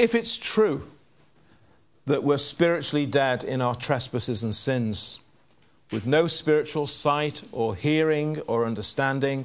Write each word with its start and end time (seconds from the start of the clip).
if 0.00 0.14
it's 0.14 0.38
true 0.38 0.88
that 2.06 2.24
we're 2.24 2.38
spiritually 2.38 3.04
dead 3.04 3.44
in 3.44 3.60
our 3.60 3.74
trespasses 3.74 4.42
and 4.42 4.54
sins, 4.54 5.20
with 5.92 6.06
no 6.06 6.26
spiritual 6.26 6.86
sight 6.86 7.42
or 7.52 7.74
hearing 7.74 8.40
or 8.46 8.64
understanding, 8.64 9.44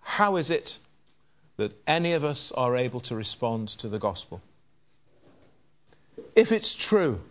how 0.00 0.36
is 0.36 0.50
it 0.50 0.78
that 1.56 1.72
any 1.86 2.12
of 2.12 2.22
us 2.22 2.52
are 2.52 2.76
able 2.76 3.00
to 3.00 3.16
respond 3.16 3.68
to 3.68 3.88
the 3.88 3.98
gospel? 3.98 4.42
If 6.36 6.52
it's 6.52 6.76
true 6.76 7.22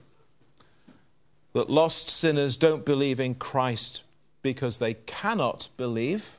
that 1.54 1.70
lost 1.70 2.10
sinners 2.10 2.58
don't 2.58 2.86
believe 2.86 3.20
in 3.20 3.36
Christ 3.36 4.04
because 4.42 4.80
they 4.80 4.96
cannot 4.96 5.68
believe, 5.78 6.38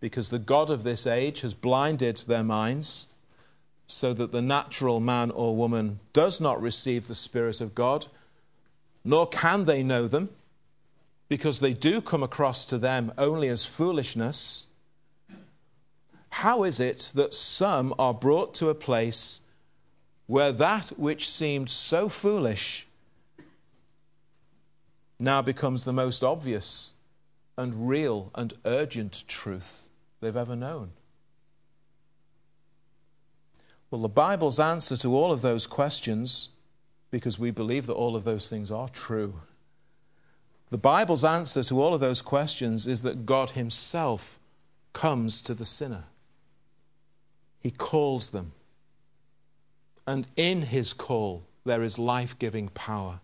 because 0.00 0.30
the 0.30 0.38
God 0.38 0.70
of 0.70 0.84
this 0.84 1.04
age 1.04 1.40
has 1.40 1.54
blinded 1.54 2.18
their 2.28 2.44
minds, 2.44 3.08
so 3.88 4.12
that 4.12 4.30
the 4.32 4.42
natural 4.42 5.00
man 5.00 5.30
or 5.30 5.56
woman 5.56 5.98
does 6.12 6.40
not 6.40 6.60
receive 6.60 7.08
the 7.08 7.14
Spirit 7.14 7.60
of 7.60 7.74
God, 7.74 8.06
nor 9.02 9.26
can 9.26 9.64
they 9.64 9.82
know 9.82 10.06
them, 10.06 10.28
because 11.28 11.60
they 11.60 11.72
do 11.72 12.00
come 12.02 12.22
across 12.22 12.66
to 12.66 12.78
them 12.78 13.12
only 13.16 13.48
as 13.48 13.64
foolishness. 13.64 14.66
How 16.30 16.64
is 16.64 16.78
it 16.78 17.12
that 17.14 17.32
some 17.32 17.94
are 17.98 18.14
brought 18.14 18.52
to 18.54 18.68
a 18.68 18.74
place 18.74 19.40
where 20.26 20.52
that 20.52 20.90
which 20.90 21.28
seemed 21.28 21.70
so 21.70 22.10
foolish 22.10 22.86
now 25.18 25.40
becomes 25.40 25.84
the 25.84 25.92
most 25.92 26.22
obvious 26.22 26.92
and 27.56 27.88
real 27.88 28.30
and 28.34 28.52
urgent 28.66 29.24
truth 29.26 29.88
they've 30.20 30.36
ever 30.36 30.54
known? 30.54 30.92
Well, 33.90 34.02
the 34.02 34.08
Bible's 34.08 34.60
answer 34.60 34.96
to 34.98 35.14
all 35.14 35.32
of 35.32 35.42
those 35.42 35.66
questions, 35.66 36.50
because 37.10 37.38
we 37.38 37.50
believe 37.50 37.86
that 37.86 37.94
all 37.94 38.16
of 38.16 38.24
those 38.24 38.48
things 38.48 38.70
are 38.70 38.88
true, 38.88 39.40
the 40.70 40.78
Bible's 40.78 41.24
answer 41.24 41.62
to 41.62 41.82
all 41.82 41.94
of 41.94 42.00
those 42.00 42.20
questions 42.20 42.86
is 42.86 43.00
that 43.02 43.24
God 43.24 43.50
Himself 43.50 44.38
comes 44.92 45.40
to 45.42 45.54
the 45.54 45.64
sinner. 45.64 46.04
He 47.60 47.70
calls 47.70 48.30
them. 48.30 48.52
And 50.06 50.26
in 50.36 50.62
His 50.62 50.92
call, 50.92 51.44
there 51.64 51.82
is 51.82 51.98
life 51.98 52.38
giving 52.38 52.68
power. 52.68 53.20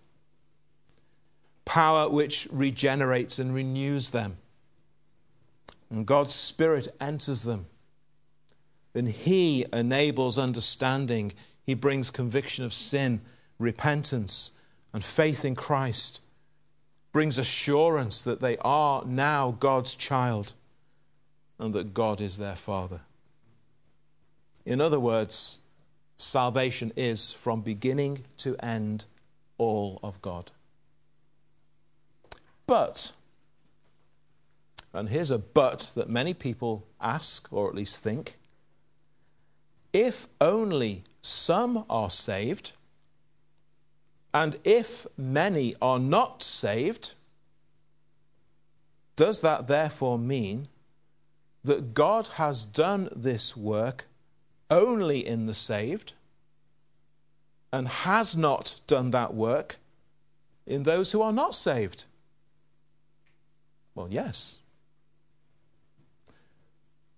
Power 1.67 2.08
which 2.08 2.48
regenerates 2.50 3.39
and 3.39 3.55
renews 3.55 4.11
them. 4.11 4.39
And 5.91 6.06
God's 6.06 6.34
Spirit 6.34 6.89
enters 7.00 7.42
them 7.42 7.67
then 8.95 9.06
He 9.06 9.67
enables 9.73 10.39
understanding. 10.39 11.34
He 11.62 11.75
brings 11.75 12.11
conviction 12.11 12.64
of 12.64 12.73
sin, 12.73 13.20
repentance, 13.59 14.53
and 14.95 15.05
faith 15.05 15.45
in 15.45 15.55
Christ. 15.55 16.23
Brings 17.12 17.36
assurance 17.36 18.23
that 18.25 18.41
they 18.41 18.56
are 18.59 19.05
now 19.05 19.56
God's 19.59 19.95
child 19.95 20.55
and 21.59 21.75
that 21.75 21.92
God 21.92 22.20
is 22.20 22.39
their 22.39 22.56
Father. 22.56 23.03
In 24.64 24.81
other 24.81 24.98
words, 24.98 25.58
salvation 26.17 26.92
is 26.97 27.33
from 27.33 27.61
beginning 27.61 28.25
to 28.39 28.56
end 28.64 29.05
all 29.58 30.01
of 30.03 30.23
God. 30.23 30.51
But, 32.67 33.12
and 34.92 35.08
here's 35.08 35.31
a 35.31 35.39
but 35.39 35.92
that 35.97 36.08
many 36.08 36.33
people 36.33 36.86
ask 37.01 37.53
or 37.53 37.69
at 37.69 37.75
least 37.75 38.03
think 38.03 38.39
if 39.95 40.27
only 40.41 41.05
some 41.23 41.87
are 41.89 42.11
saved, 42.11 42.73
and 44.34 44.59
if 44.64 45.06
many 45.17 45.75
are 45.81 46.01
not 46.01 46.42
saved, 46.42 47.14
does 49.14 49.41
that 49.42 49.68
therefore 49.68 50.18
mean 50.18 50.67
that 51.63 51.95
God 51.95 52.27
has 52.35 52.64
done 52.64 53.08
this 53.14 53.57
work 53.57 54.07
only 54.68 55.24
in 55.24 55.46
the 55.46 55.55
saved 55.55 56.14
and 57.73 57.86
has 57.86 58.36
not 58.36 58.80
done 58.89 59.13
that 59.13 59.33
work 59.33 59.77
in 60.67 60.83
those 60.83 61.13
who 61.13 61.23
are 61.23 61.33
not 61.33 61.55
saved? 61.55 62.05
Well, 63.95 64.08
yes. 64.11 64.58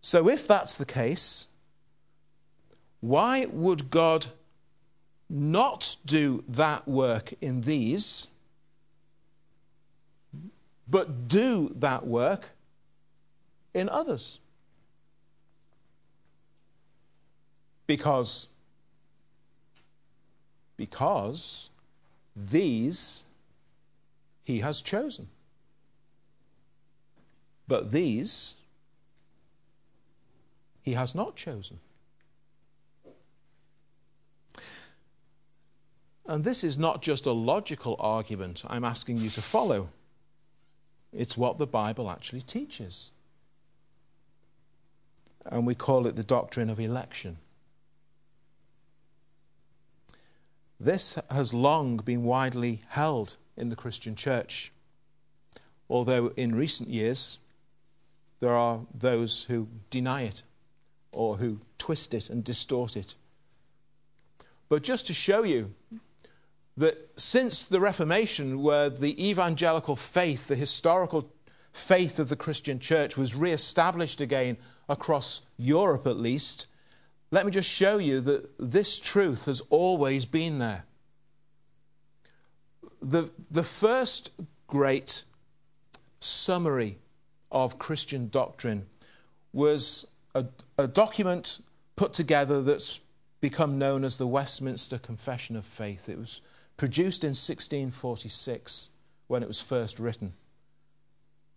So, 0.03 0.29
if 0.29 0.47
that's 0.47 0.77
the 0.77 0.85
case, 0.85 1.49
why 3.01 3.47
would 3.47 3.91
God 3.91 4.27
not 5.29 5.97
do 6.05 6.45
that 6.49 6.87
work 6.87 7.35
in 7.41 7.63
these, 7.63 8.29
but 10.89 11.29
do 11.29 11.73
that 11.77 12.07
work 12.07 12.51
in 13.75 13.89
others? 13.89 14.39
Because, 17.87 18.49
because 20.77 21.71
these 22.35 23.25
he 24.45 24.61
has 24.61 24.83
chosen. 24.83 25.29
But 27.69 27.91
these 27.91 28.55
he 30.83 30.93
has 30.93 31.15
not 31.15 31.35
chosen. 31.35 31.81
And 36.29 36.43
this 36.43 36.65
is 36.65 36.77
not 36.77 37.03
just 37.03 37.25
a 37.27 37.33
logical 37.33 37.97
argument 38.01 38.65
I'm 38.67 38.85
asking 38.85 39.19
you 39.19 39.31
to 39.31 39.43
follow, 39.43 39.91
it's 41.13 41.37
what 41.37 41.59
the 41.59 41.67
Bible 41.67 42.11
actually 42.11 42.43
teaches. 42.43 43.13
And 45.45 45.67
we 45.67 45.77
call 45.77 46.07
it 46.07 46.17
the 46.17 46.25
doctrine 46.25 46.69
of 46.69 46.81
election. 46.81 47.39
This 50.81 51.19
has 51.31 51.55
long 51.55 51.99
been 51.99 52.25
widely 52.25 52.81
held 52.89 53.37
in 53.57 53.71
the 53.71 53.77
Christian 53.77 54.15
church, 54.15 54.73
although 55.89 56.33
in 56.37 56.55
recent 56.55 56.89
years 56.89 57.39
there 58.41 58.55
are 58.55 58.81
those 58.93 59.45
who 59.45 59.69
deny 59.91 60.23
it 60.23 60.43
or 61.13 61.37
who 61.37 61.61
twist 61.79 62.13
it 62.13 62.29
and 62.29 62.45
distort 62.45 62.97
it. 62.97 63.15
But 64.69 64.83
just 64.83 65.07
to 65.07 65.15
show 65.15 65.45
you 65.45 65.73
that 66.77 67.11
since 67.17 67.65
the 67.65 67.81
Reformation, 67.81 68.63
where 68.63 68.91
the 68.91 69.29
evangelical 69.29 69.97
faith, 69.97 70.49
the 70.49 70.57
historical 70.57 71.31
faith 71.73 72.19
of 72.19 72.29
the 72.29 72.37
Christian 72.37 72.79
church, 72.79 73.17
was 73.17 73.35
re 73.35 73.51
established 73.51 74.21
again 74.21 74.57
across 74.89 75.43
Europe 75.57 76.07
at 76.07 76.17
least, 76.17 76.67
let 77.31 77.45
me 77.45 77.53
just 77.53 77.71
show 77.71 77.99
you 77.99 78.21
that 78.21 78.51
this 78.59 78.99
truth 78.99 79.47
has 79.47 79.61
always 79.63 80.25
been 80.25 80.59
there. 80.59 80.85
The, 83.03 83.31
the 83.51 83.63
first 83.63 84.31
great 84.67 85.25
summary 86.21 86.99
of 87.51 87.79
Christian 87.79 88.29
doctrine 88.29 88.87
was 89.53 90.09
a, 90.35 90.47
a 90.79 90.87
document 90.87 91.61
put 91.95 92.13
together 92.13 92.63
that's 92.63 93.01
become 93.41 93.79
known 93.79 94.05
as 94.05 94.17
the 94.19 94.27
Westminster 94.27 94.99
Confession 94.99 95.57
of 95.57 95.65
Faith. 95.65 96.09
It 96.09 96.19
was 96.19 96.41
produced 96.77 97.25
in 97.25 97.29
1646 97.29 98.91
when 99.27 99.43
it 99.43 99.49
was 99.49 99.61
first 99.61 99.99
written. 99.99 100.33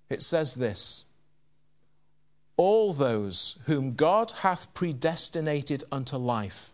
It 0.09 0.21
says 0.21 0.55
this 0.55 1.05
All 2.57 2.93
those 2.93 3.57
whom 3.65 3.95
God 3.95 4.31
hath 4.41 4.73
predestinated 4.73 5.83
unto 5.91 6.17
life, 6.17 6.73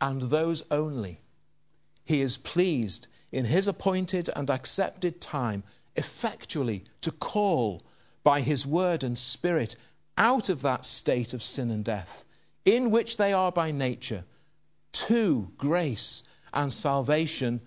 and 0.00 0.22
those 0.22 0.64
only, 0.70 1.20
he 2.04 2.20
is 2.20 2.36
pleased 2.36 3.06
in 3.30 3.44
his 3.46 3.68
appointed 3.68 4.30
and 4.34 4.48
accepted 4.48 5.20
time 5.20 5.62
effectually 5.96 6.84
to 7.02 7.10
call 7.10 7.82
by 8.22 8.40
his 8.40 8.66
word 8.66 9.02
and 9.02 9.18
spirit 9.18 9.76
out 10.16 10.48
of 10.48 10.62
that 10.62 10.84
state 10.84 11.32
of 11.32 11.42
sin 11.42 11.70
and 11.70 11.84
death 11.84 12.24
in 12.64 12.90
which 12.90 13.16
they 13.16 13.32
are 13.32 13.52
by 13.52 13.70
nature 13.70 14.24
to 14.92 15.50
grace 15.56 16.27
and 16.52 16.72
salvation 16.72 17.60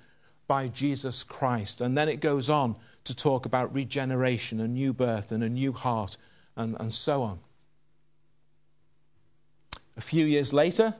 by 0.47 0.67
Jesus 0.67 1.23
Christ. 1.23 1.81
And 1.81 1.97
then 1.97 2.09
it 2.09 2.19
goes 2.19 2.49
on 2.49 2.75
to 3.03 3.15
talk 3.15 3.45
about 3.45 3.73
regeneration, 3.73 4.59
a 4.59 4.67
new 4.67 4.93
birth, 4.93 5.31
and 5.31 5.43
a 5.43 5.49
new 5.49 5.71
heart, 5.71 6.17
and, 6.55 6.75
and 6.79 6.93
so 6.93 7.23
on. 7.23 7.39
A 9.97 10.01
few 10.01 10.25
years 10.25 10.53
later, 10.53 10.95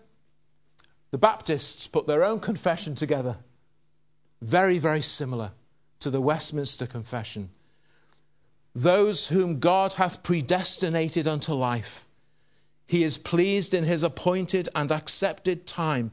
the 1.12 1.18
Baptists 1.18 1.88
put 1.88 2.07
their 2.07 2.24
own 2.24 2.39
confession 2.39 2.95
together, 2.95 3.38
very, 4.42 4.78
very 4.78 5.01
similar 5.01 5.51
to 6.00 6.10
the 6.10 6.22
Westminster 6.22 6.88
Confession. 6.88 7.50
Those 8.74 9.28
whom 9.28 9.60
God 9.60 9.94
hath 9.94 10.24
predestinated 10.24 11.28
unto 11.28 11.54
life, 11.54 12.07
He 12.88 13.04
is 13.04 13.18
pleased 13.18 13.74
in 13.74 13.83
his 13.83 14.04
appointed 14.04 14.69
and 14.74 14.92
accepted 14.92 15.68
time, 15.68 16.12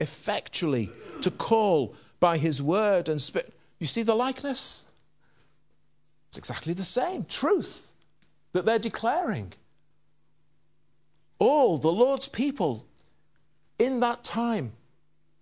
effectually 0.00 0.90
to 1.22 1.30
call 1.30 1.94
by 2.20 2.38
his 2.38 2.62
word 2.62 3.08
and 3.08 3.20
spirit. 3.20 3.52
You 3.78 3.86
see 3.86 4.02
the 4.02 4.14
likeness? 4.14 4.86
It's 6.28 6.38
exactly 6.38 6.72
the 6.72 6.82
same 6.82 7.24
truth 7.24 7.94
that 8.52 8.64
they're 8.64 8.78
declaring. 8.78 9.52
All 11.38 11.78
the 11.78 11.92
Lord's 11.92 12.28
people 12.28 12.86
in 13.78 14.00
that 14.00 14.24
time 14.24 14.72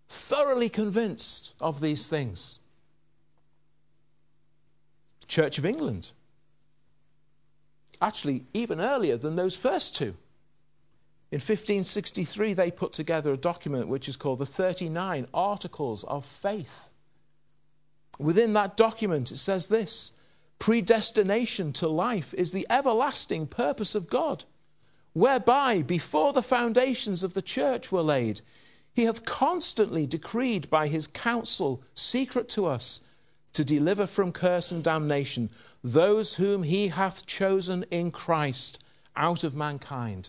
thoroughly 0.09 0.69
convinced 0.69 1.55
of 1.61 1.81
these 1.81 2.09
things. 2.09 2.59
Church 5.27 5.59
of 5.59 5.65
England. 5.65 6.13
Actually, 8.01 8.45
even 8.53 8.81
earlier 8.81 9.17
than 9.17 9.37
those 9.37 9.57
first 9.57 9.97
two. 9.97 10.17
In 11.33 11.37
1563, 11.37 12.53
they 12.53 12.71
put 12.71 12.93
together 12.93 13.33
a 13.33 13.39
document 13.39 13.89
which 13.89 14.07
is 14.07 14.19
called 14.19 14.39
the 14.39 14.45
39 14.45 15.27
Articles 15.33 16.05
of 16.05 16.27
Faith. 16.27 16.93
Within 18.19 18.53
that 18.53 18.77
document, 18.77 19.33
it 19.33 19.39
says 19.39 19.69
this 19.69 20.13
predestination 20.59 21.73
to 21.73 21.89
life 21.89 22.35
is 22.35 22.53
the 22.53 22.67
everlasting 22.69 23.47
purpose 23.47 23.95
of 23.95 24.11
God, 24.11 24.45
whereby, 25.15 25.81
before 25.81 26.35
the 26.35 26.43
foundations 26.43 27.23
of 27.23 27.33
the 27.33 27.41
church 27.41 27.91
were 27.91 28.03
laid, 28.03 28.43
he 28.93 29.05
hath 29.05 29.25
constantly 29.25 30.07
decreed 30.07 30.69
by 30.69 30.87
his 30.87 31.07
counsel, 31.07 31.83
secret 31.95 32.51
to 32.51 32.67
us, 32.67 33.01
to 33.55 33.65
deliver 33.65 34.07
from 34.07 34.33
curse 34.33 34.71
and 34.71 34.85
damnation 34.85 35.49
those 35.83 36.35
whom 36.35 36.63
he 36.63 36.89
hath 36.89 37.27
chosen 37.27 37.87
in 37.91 38.11
Christ 38.11 38.85
out 39.17 39.45
of 39.45 39.57
mankind, 39.57 40.29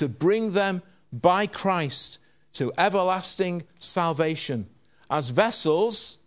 to 0.00 0.08
bring 0.08 0.54
them 0.54 0.80
by 1.12 1.46
Christ 1.46 2.18
to 2.54 2.72
everlasting 2.78 3.64
salvation, 3.78 4.66
as 5.10 5.28
vessels. 5.28 6.20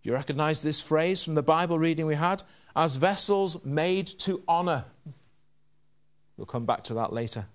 Do 0.00 0.10
you 0.10 0.14
recognize 0.14 0.62
this 0.62 0.80
phrase 0.80 1.24
from 1.24 1.34
the 1.34 1.42
Bible 1.42 1.76
reading 1.76 2.06
we 2.06 2.14
had? 2.14 2.44
As 2.76 2.94
vessels 2.94 3.64
made 3.64 4.06
to 4.20 4.44
honor. 4.46 4.84
We'll 6.36 6.46
come 6.46 6.66
back 6.66 6.84
to 6.84 6.94
that 6.94 7.12
later. 7.12 7.46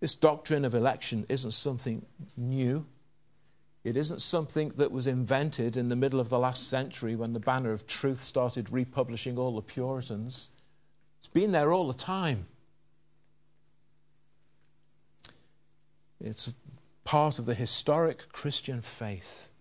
This 0.00 0.14
doctrine 0.14 0.66
of 0.66 0.74
election 0.74 1.24
isn't 1.30 1.52
something 1.52 2.04
new. 2.36 2.84
It 3.84 3.96
isn't 3.96 4.20
something 4.20 4.68
that 4.76 4.92
was 4.92 5.06
invented 5.06 5.78
in 5.78 5.88
the 5.88 5.96
middle 5.96 6.20
of 6.20 6.28
the 6.28 6.38
last 6.38 6.68
century 6.68 7.16
when 7.16 7.32
the 7.32 7.40
Banner 7.40 7.72
of 7.72 7.86
Truth 7.86 8.20
started 8.20 8.70
republishing 8.70 9.38
all 9.38 9.54
the 9.54 9.62
Puritans. 9.62 10.50
It's 11.20 11.28
been 11.28 11.52
there 11.52 11.72
all 11.72 11.88
the 11.88 11.94
time. 11.94 12.48
It's 16.24 16.54
part 17.04 17.38
of 17.38 17.44
the 17.44 17.54
historic 17.54 18.32
Christian 18.32 18.80
faith 18.80 19.52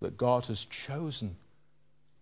that 0.00 0.16
God 0.16 0.46
has 0.46 0.64
chosen 0.64 1.36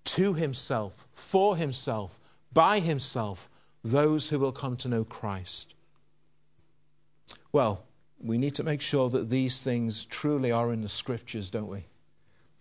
to 0.04 0.34
Himself, 0.34 1.06
for 1.12 1.56
Himself, 1.56 2.19
by 2.52 2.81
Himself, 2.81 3.48
those 3.84 4.31
who 4.31 4.40
will 4.40 4.50
come 4.50 4.76
to 4.78 4.88
know 4.88 5.04
Christ. 5.04 5.75
Well, 7.52 7.84
we 8.19 8.37
need 8.37 8.56
to 8.56 8.64
make 8.64 8.81
sure 8.81 9.10
that 9.10 9.31
these 9.31 9.62
things 9.62 10.04
truly 10.06 10.50
are 10.50 10.72
in 10.72 10.82
the 10.82 10.88
scriptures, 10.88 11.48
don't 11.48 11.69
we? 11.69 11.84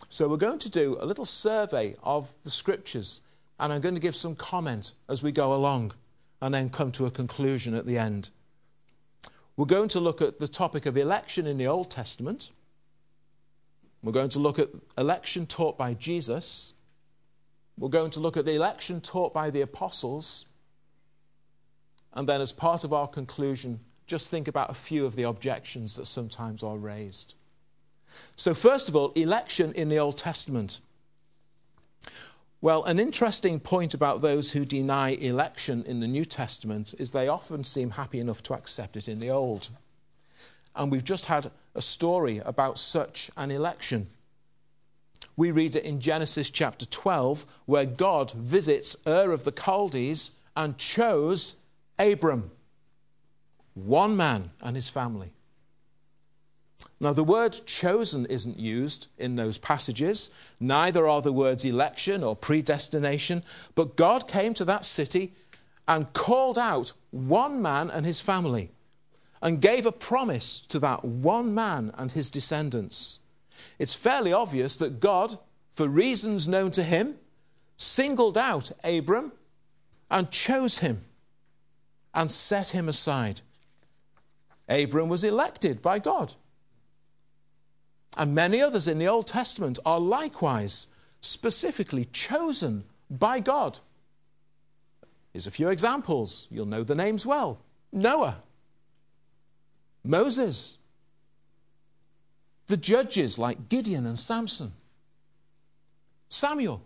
So 0.09 0.27
we're 0.27 0.37
going 0.37 0.59
to 0.59 0.69
do 0.69 0.97
a 0.99 1.05
little 1.05 1.25
survey 1.25 1.95
of 2.03 2.31
the 2.43 2.51
scriptures, 2.51 3.21
and 3.59 3.73
I'm 3.73 3.81
going 3.81 3.95
to 3.95 4.01
give 4.01 4.15
some 4.15 4.35
comment 4.35 4.91
as 5.09 5.23
we 5.23 5.31
go 5.31 5.51
along 5.51 5.93
and 6.41 6.53
then 6.53 6.69
come 6.69 6.91
to 6.91 7.07
a 7.07 7.11
conclusion 7.11 7.73
at 7.73 7.87
the 7.87 7.97
end. 7.97 8.29
We're 9.57 9.65
going 9.65 9.87
to 9.89 9.99
look 9.99 10.21
at 10.21 10.39
the 10.39 10.47
topic 10.47 10.85
of 10.85 10.97
election 10.97 11.47
in 11.47 11.57
the 11.57 11.67
Old 11.67 11.89
Testament. 11.89 12.51
We're 14.03 14.11
going 14.11 14.29
to 14.29 14.39
look 14.39 14.59
at 14.59 14.69
election 14.97 15.47
taught 15.47 15.77
by 15.77 15.93
Jesus. 15.93 16.73
We're 17.77 17.89
going 17.89 18.11
to 18.11 18.19
look 18.19 18.37
at 18.37 18.45
the 18.45 18.53
election 18.53 19.01
taught 19.01 19.33
by 19.33 19.49
the 19.49 19.61
apostles. 19.61 20.45
And 22.13 22.27
then, 22.29 22.41
as 22.41 22.51
part 22.51 22.83
of 22.83 22.93
our 22.93 23.07
conclusion, 23.07 23.79
just 24.07 24.29
think 24.29 24.47
about 24.47 24.69
a 24.69 24.75
few 24.75 25.05
of 25.05 25.15
the 25.15 25.23
objections 25.23 25.95
that 25.95 26.05
sometimes 26.05 26.61
are 26.61 26.77
raised. 26.77 27.35
So, 28.35 28.53
first 28.53 28.87
of 28.87 28.95
all, 28.95 29.11
election 29.13 29.73
in 29.73 29.89
the 29.89 29.97
Old 29.97 30.17
Testament. 30.17 30.79
Well, 32.61 32.83
an 32.85 32.99
interesting 32.99 33.59
point 33.59 33.93
about 33.93 34.21
those 34.21 34.51
who 34.51 34.65
deny 34.65 35.09
election 35.09 35.83
in 35.85 35.99
the 35.99 36.07
New 36.07 36.25
Testament 36.25 36.95
is 36.97 37.11
they 37.11 37.27
often 37.27 37.63
seem 37.63 37.91
happy 37.91 38.19
enough 38.19 38.41
to 38.43 38.53
accept 38.53 38.95
it 38.95 39.07
in 39.07 39.19
the 39.19 39.29
Old. 39.29 39.69
And 40.75 40.91
we've 40.91 41.03
just 41.03 41.25
had 41.25 41.51
a 41.75 41.81
story 41.81 42.41
about 42.43 42.77
such 42.77 43.29
an 43.37 43.51
election. 43.51 44.07
We 45.37 45.51
read 45.51 45.75
it 45.75 45.83
in 45.83 45.99
Genesis 45.99 46.49
chapter 46.49 46.85
12, 46.85 47.45
where 47.65 47.85
God 47.85 48.31
visits 48.31 48.95
Ur 49.05 49.31
of 49.31 49.43
the 49.43 49.51
Chaldees 49.51 50.37
and 50.55 50.77
chose 50.77 51.59
Abram 51.99 52.51
one 53.75 54.15
man 54.17 54.49
and 54.61 54.75
his 54.75 54.89
family. 54.89 55.31
Now, 56.99 57.11
the 57.11 57.23
word 57.23 57.59
chosen 57.65 58.25
isn't 58.27 58.57
used 58.57 59.07
in 59.17 59.35
those 59.35 59.57
passages, 59.57 60.29
neither 60.59 61.07
are 61.07 61.21
the 61.21 61.33
words 61.33 61.65
election 61.65 62.23
or 62.23 62.35
predestination, 62.35 63.43
but 63.75 63.97
God 63.97 64.27
came 64.27 64.53
to 64.53 64.65
that 64.65 64.85
city 64.85 65.33
and 65.87 66.13
called 66.13 66.57
out 66.57 66.93
one 67.11 67.61
man 67.61 67.89
and 67.89 68.05
his 68.05 68.21
family 68.21 68.71
and 69.41 69.61
gave 69.61 69.85
a 69.85 69.91
promise 69.91 70.59
to 70.61 70.79
that 70.79 71.03
one 71.03 71.53
man 71.53 71.91
and 71.97 72.13
his 72.13 72.29
descendants. 72.29 73.19
It's 73.77 73.93
fairly 73.93 74.31
obvious 74.31 74.77
that 74.77 74.99
God, 74.99 75.37
for 75.69 75.87
reasons 75.87 76.47
known 76.47 76.71
to 76.71 76.83
him, 76.83 77.15
singled 77.75 78.37
out 78.37 78.71
Abram 78.83 79.33
and 80.09 80.31
chose 80.31 80.79
him 80.79 81.03
and 82.13 82.31
set 82.31 82.69
him 82.69 82.87
aside. 82.87 83.41
Abram 84.69 85.09
was 85.09 85.23
elected 85.23 85.81
by 85.81 85.99
God. 85.99 86.33
And 88.17 88.33
many 88.33 88.61
others 88.61 88.87
in 88.87 88.97
the 88.97 89.07
Old 89.07 89.27
Testament 89.27 89.79
are 89.85 89.99
likewise 89.99 90.87
specifically 91.21 92.05
chosen 92.05 92.85
by 93.09 93.39
God. 93.39 93.79
Here's 95.33 95.47
a 95.47 95.51
few 95.51 95.69
examples. 95.69 96.47
You'll 96.49 96.65
know 96.65 96.83
the 96.83 96.95
names 96.95 97.25
well 97.25 97.59
Noah, 97.91 98.37
Moses, 100.03 100.77
the 102.67 102.77
judges 102.77 103.37
like 103.37 103.69
Gideon 103.69 104.05
and 104.05 104.17
Samson, 104.17 104.71
Samuel. 106.29 106.81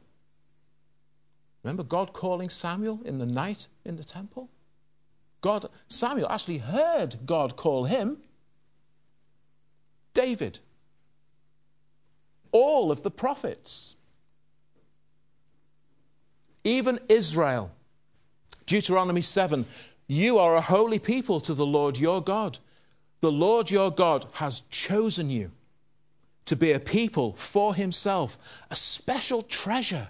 Remember 1.63 1.84
God 1.84 2.13
calling 2.13 2.50
Samuel 2.50 3.01
in 3.03 3.18
the 3.18 3.25
night 3.25 3.68
in 3.84 3.98
the 3.98 4.03
temple? 4.03 4.50
God, 5.42 5.70
Samuel 5.88 6.30
actually 6.30 6.60
heard 6.60 7.18
God 7.25 7.56
call 7.56 7.86
him 7.86 8.18
David. 10.13 10.60
All 12.51 12.91
of 12.91 13.03
the 13.03 13.12
prophets. 13.12 13.96
Even 16.63 17.00
Israel. 17.10 17.72
Deuteronomy 18.65 19.22
7 19.22 19.65
You 20.08 20.38
are 20.38 20.56
a 20.56 20.62
holy 20.62 21.00
people 21.00 21.39
to 21.41 21.53
the 21.53 21.65
Lord 21.65 21.98
your 21.98 22.22
God. 22.22 22.60
The 23.22 23.32
Lord 23.32 23.70
your 23.70 23.91
God 23.91 24.25
has 24.34 24.62
chosen 24.62 25.29
you 25.29 25.51
to 26.46 26.56
be 26.56 26.72
a 26.72 26.79
people 26.79 27.34
for 27.34 27.75
himself, 27.75 28.38
a 28.72 28.75
special 28.75 29.41
treasure 29.41 30.08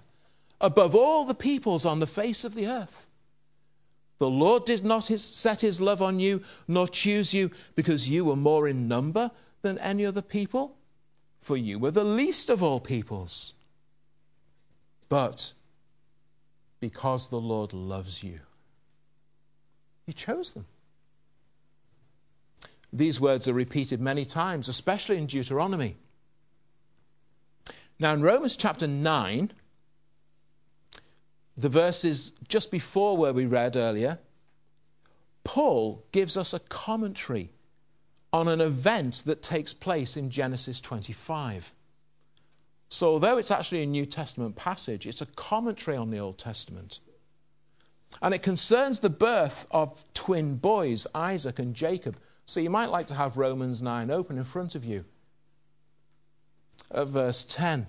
above 0.61 0.95
all 0.95 1.25
the 1.25 1.33
peoples 1.33 1.85
on 1.85 1.99
the 1.99 2.07
face 2.07 2.43
of 2.43 2.55
the 2.55 2.67
earth. 2.67 3.09
The 4.19 4.29
Lord 4.29 4.65
did 4.65 4.83
not 4.83 5.05
set 5.05 5.61
his 5.61 5.79
love 5.79 6.01
on 6.01 6.19
you, 6.19 6.43
nor 6.67 6.87
choose 6.87 7.33
you 7.33 7.51
because 7.75 8.09
you 8.09 8.25
were 8.25 8.35
more 8.35 8.67
in 8.67 8.87
number 8.87 9.31
than 9.61 9.77
any 9.79 10.05
other 10.05 10.21
people, 10.21 10.75
for 11.39 11.57
you 11.57 11.79
were 11.79 11.91
the 11.91 12.03
least 12.03 12.49
of 12.49 12.61
all 12.61 12.79
peoples. 12.79 13.53
But 15.07 15.53
because 16.79 17.29
the 17.29 17.39
Lord 17.39 17.73
loves 17.73 18.23
you, 18.23 18.39
he 20.05 20.13
chose 20.13 20.53
them. 20.53 20.65
These 22.91 23.19
words 23.19 23.47
are 23.47 23.53
repeated 23.53 24.01
many 24.01 24.25
times, 24.25 24.67
especially 24.67 25.17
in 25.17 25.27
Deuteronomy. 25.27 25.97
Now, 27.99 28.13
in 28.13 28.21
Romans 28.21 28.55
chapter 28.55 28.87
9, 28.87 29.51
the 31.55 31.69
verses 31.69 32.31
just 32.47 32.71
before 32.71 33.17
where 33.17 33.33
we 33.33 33.45
read 33.45 33.75
earlier, 33.75 34.19
Paul 35.43 36.05
gives 36.11 36.37
us 36.37 36.53
a 36.53 36.59
commentary 36.59 37.51
on 38.31 38.47
an 38.47 38.61
event 38.61 39.23
that 39.25 39.41
takes 39.41 39.73
place 39.73 40.15
in 40.15 40.29
Genesis 40.29 40.79
25. 40.81 41.73
So, 42.89 43.09
although 43.09 43.37
it's 43.37 43.51
actually 43.51 43.83
a 43.83 43.87
New 43.87 44.05
Testament 44.05 44.55
passage, 44.55 45.05
it's 45.05 45.21
a 45.21 45.27
commentary 45.27 45.95
on 45.95 46.09
the 46.09 46.19
Old 46.19 46.37
Testament. 46.37 46.99
And 48.21 48.33
it 48.33 48.41
concerns 48.41 48.99
the 48.99 49.09
birth 49.09 49.67
of 49.71 50.03
twin 50.13 50.55
boys, 50.55 51.05
Isaac 51.13 51.59
and 51.59 51.75
Jacob. 51.75 52.17
So 52.45 52.59
you 52.59 52.69
might 52.69 52.89
like 52.89 53.05
to 53.07 53.13
have 53.13 53.37
Romans 53.37 53.81
9 53.81 54.09
open 54.09 54.37
in 54.37 54.43
front 54.43 54.75
of 54.75 54.83
you. 54.83 55.05
At 56.91 57.07
verse 57.07 57.45
10. 57.45 57.85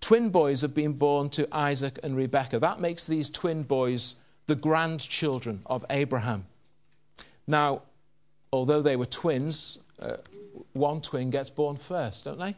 Twin 0.00 0.30
boys 0.30 0.62
have 0.62 0.74
been 0.74 0.94
born 0.94 1.30
to 1.30 1.48
Isaac 1.54 1.98
and 2.02 2.16
Rebekah. 2.16 2.58
That 2.58 2.80
makes 2.80 3.06
these 3.06 3.30
twin 3.30 3.62
boys 3.62 4.16
the 4.46 4.56
grandchildren 4.56 5.62
of 5.66 5.84
Abraham. 5.88 6.46
Now, 7.46 7.82
although 8.52 8.82
they 8.82 8.96
were 8.96 9.06
twins, 9.06 9.78
uh, 10.00 10.16
one 10.72 11.00
twin 11.00 11.30
gets 11.30 11.50
born 11.50 11.76
first, 11.76 12.24
don't 12.24 12.38
they? 12.38 12.56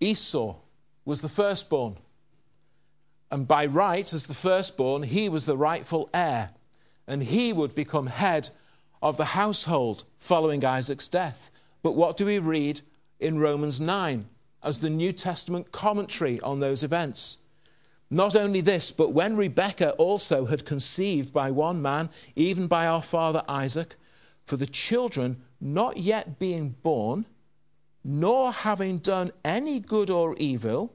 Esau 0.00 0.56
was 1.04 1.20
the 1.20 1.28
firstborn. 1.28 1.96
And 3.30 3.48
by 3.48 3.66
right, 3.66 4.12
as 4.12 4.26
the 4.26 4.34
firstborn, 4.34 5.04
he 5.04 5.28
was 5.28 5.46
the 5.46 5.56
rightful 5.56 6.08
heir. 6.12 6.50
And 7.06 7.22
he 7.22 7.52
would 7.52 7.74
become 7.74 8.06
head 8.08 8.50
of 9.02 9.16
the 9.16 9.26
household 9.26 10.04
following 10.18 10.64
Isaac's 10.64 11.08
death. 11.08 11.50
But 11.82 11.92
what 11.92 12.16
do 12.16 12.26
we 12.26 12.38
read 12.38 12.80
in 13.20 13.38
Romans 13.38 13.80
9 13.80 14.26
as 14.62 14.80
the 14.80 14.90
New 14.90 15.12
Testament 15.12 15.72
commentary 15.72 16.40
on 16.40 16.60
those 16.60 16.82
events? 16.82 17.38
Not 18.10 18.36
only 18.36 18.60
this, 18.60 18.92
but 18.92 19.12
when 19.12 19.36
Rebekah 19.36 19.92
also 19.92 20.46
had 20.46 20.64
conceived 20.64 21.32
by 21.32 21.50
one 21.50 21.82
man, 21.82 22.08
even 22.36 22.68
by 22.68 22.86
our 22.86 23.02
father 23.02 23.42
Isaac, 23.48 23.96
for 24.44 24.56
the 24.56 24.66
children 24.66 25.42
not 25.60 25.96
yet 25.96 26.38
being 26.38 26.70
born, 26.82 27.26
nor 28.04 28.52
having 28.52 28.98
done 28.98 29.32
any 29.44 29.80
good 29.80 30.10
or 30.10 30.36
evil. 30.36 30.94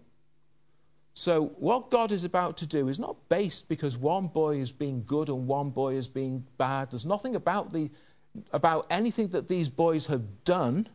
So, 1.14 1.48
what 1.60 1.92
God 1.92 2.14
is 2.14 2.24
about 2.24 2.56
to 2.58 2.66
do 2.66 2.88
is 2.88 2.98
not 2.98 3.28
based 3.28 3.68
because 3.68 3.98
one 3.98 4.28
boy 4.28 4.58
is 4.58 4.72
being 4.72 5.04
good 5.06 5.28
and 5.28 5.46
one 5.46 5.72
boy 5.72 5.96
is 5.96 6.08
being 6.08 6.46
bad. 6.58 6.92
There's 6.92 7.06
nothing 7.06 7.36
about, 7.36 7.74
the, 7.74 7.92
about 8.54 8.88
anything 8.90 9.28
that 9.30 9.50
these 9.50 9.68
boys 9.68 10.08
have 10.08 10.46
done, 10.46 10.88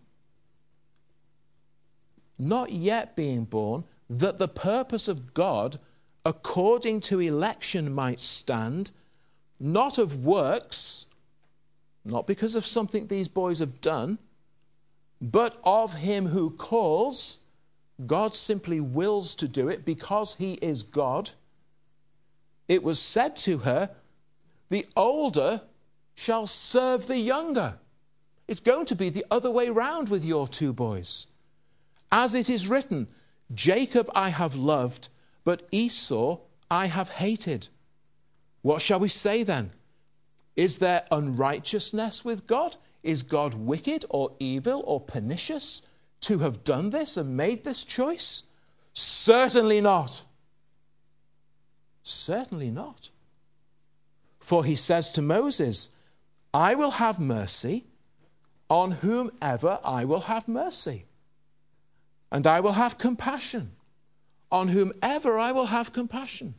not 2.38 2.72
yet 2.72 3.14
being 3.14 3.44
born, 3.44 3.84
that 4.08 4.38
the 4.38 4.48
purpose 4.48 5.08
of 5.08 5.34
God 5.34 5.78
according 6.26 6.98
to 6.98 7.20
election 7.20 7.94
might 7.94 8.18
stand, 8.18 8.90
not 9.60 9.96
of 9.96 10.24
works, 10.24 11.06
not 12.04 12.26
because 12.26 12.56
of 12.56 12.66
something 12.66 13.06
these 13.06 13.28
boys 13.28 13.60
have 13.60 13.80
done, 13.80 14.18
but 15.22 15.56
of 15.62 15.94
him 15.94 16.26
who 16.26 16.50
calls. 16.50 17.44
God 18.04 18.34
simply 18.34 18.80
wills 18.80 19.36
to 19.36 19.46
do 19.46 19.68
it 19.68 19.84
because 19.84 20.34
he 20.34 20.54
is 20.54 20.82
God. 20.82 21.30
It 22.66 22.82
was 22.82 23.00
said 23.00 23.36
to 23.36 23.58
her, 23.58 23.90
The 24.68 24.84
older 24.96 25.62
shall 26.16 26.48
serve 26.48 27.06
the 27.06 27.18
younger. 27.18 27.78
It's 28.48 28.60
going 28.60 28.86
to 28.86 28.96
be 28.96 29.10
the 29.10 29.24
other 29.30 29.50
way 29.50 29.70
round 29.70 30.08
with 30.08 30.24
your 30.24 30.48
two 30.48 30.72
boys. 30.72 31.28
As 32.10 32.34
it 32.34 32.50
is 32.50 32.66
written, 32.66 33.06
Jacob 33.54 34.10
I 34.12 34.30
have 34.30 34.56
loved, 34.56 35.08
but 35.46 35.62
Esau 35.70 36.40
I 36.68 36.86
have 36.88 37.08
hated. 37.08 37.68
What 38.62 38.82
shall 38.82 38.98
we 38.98 39.08
say 39.08 39.44
then? 39.44 39.70
Is 40.56 40.78
there 40.78 41.04
unrighteousness 41.12 42.24
with 42.24 42.48
God? 42.48 42.76
Is 43.04 43.22
God 43.22 43.54
wicked 43.54 44.04
or 44.10 44.34
evil 44.40 44.82
or 44.84 45.00
pernicious 45.00 45.86
to 46.22 46.40
have 46.40 46.64
done 46.64 46.90
this 46.90 47.16
and 47.16 47.36
made 47.36 47.62
this 47.62 47.84
choice? 47.84 48.42
Certainly 48.92 49.82
not. 49.82 50.24
Certainly 52.02 52.72
not. 52.72 53.10
For 54.40 54.64
he 54.64 54.74
says 54.74 55.12
to 55.12 55.22
Moses, 55.22 55.90
I 56.52 56.74
will 56.74 56.92
have 57.02 57.20
mercy 57.20 57.84
on 58.68 58.90
whomever 58.90 59.78
I 59.84 60.06
will 60.06 60.22
have 60.22 60.48
mercy, 60.48 61.04
and 62.32 62.48
I 62.48 62.58
will 62.58 62.72
have 62.72 62.98
compassion 62.98 63.75
on 64.56 64.68
whomever 64.68 65.38
I 65.38 65.52
will 65.52 65.66
have 65.66 65.92
compassion. 65.92 66.54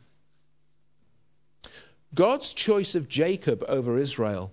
God's 2.14 2.52
choice 2.54 2.94
of 2.94 3.08
Jacob 3.08 3.64
over 3.68 3.98
Israel 3.98 4.52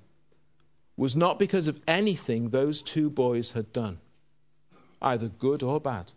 was 0.98 1.16
not 1.16 1.38
because 1.38 1.68
of 1.68 1.82
anything 1.88 2.50
those 2.50 2.82
two 2.82 3.10
boys 3.10 3.52
had 3.52 3.72
done, 3.72 4.00
either 5.00 5.28
good 5.28 5.62
or 5.62 5.80
bad. 5.80 6.12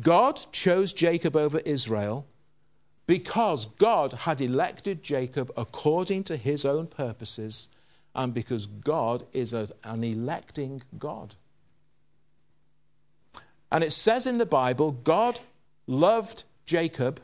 God 0.00 0.40
chose 0.52 0.92
Jacob 0.92 1.34
over 1.36 1.58
Israel 1.64 2.26
because 3.08 3.66
God 3.66 4.12
had 4.12 4.40
elected 4.40 5.02
Jacob 5.02 5.50
according 5.56 6.22
to 6.24 6.36
his 6.36 6.64
own 6.64 6.86
purposes 6.86 7.68
and 8.14 8.32
because 8.32 8.66
God 8.66 9.26
is 9.32 9.52
an 9.52 10.04
electing 10.04 10.82
God. 10.96 11.34
And 13.72 13.84
it 13.84 13.92
says 13.92 14.26
in 14.26 14.38
the 14.38 14.46
Bible, 14.46 14.92
God 14.92 15.40
loved 15.86 16.44
Jacob 16.66 17.20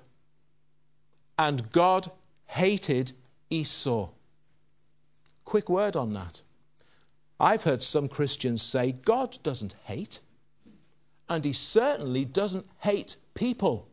and 1.38 1.70
God 1.72 2.10
hated 2.46 3.12
Esau. 3.50 4.10
Quick 5.44 5.68
word 5.68 5.96
on 5.96 6.12
that. 6.14 6.42
I've 7.38 7.64
heard 7.64 7.82
some 7.82 8.08
Christians 8.08 8.62
say 8.62 8.92
God 8.92 9.38
doesn't 9.42 9.74
hate, 9.84 10.20
and 11.28 11.44
he 11.44 11.52
certainly 11.52 12.24
doesn't 12.24 12.66
hate 12.80 13.16
people. 13.34 13.88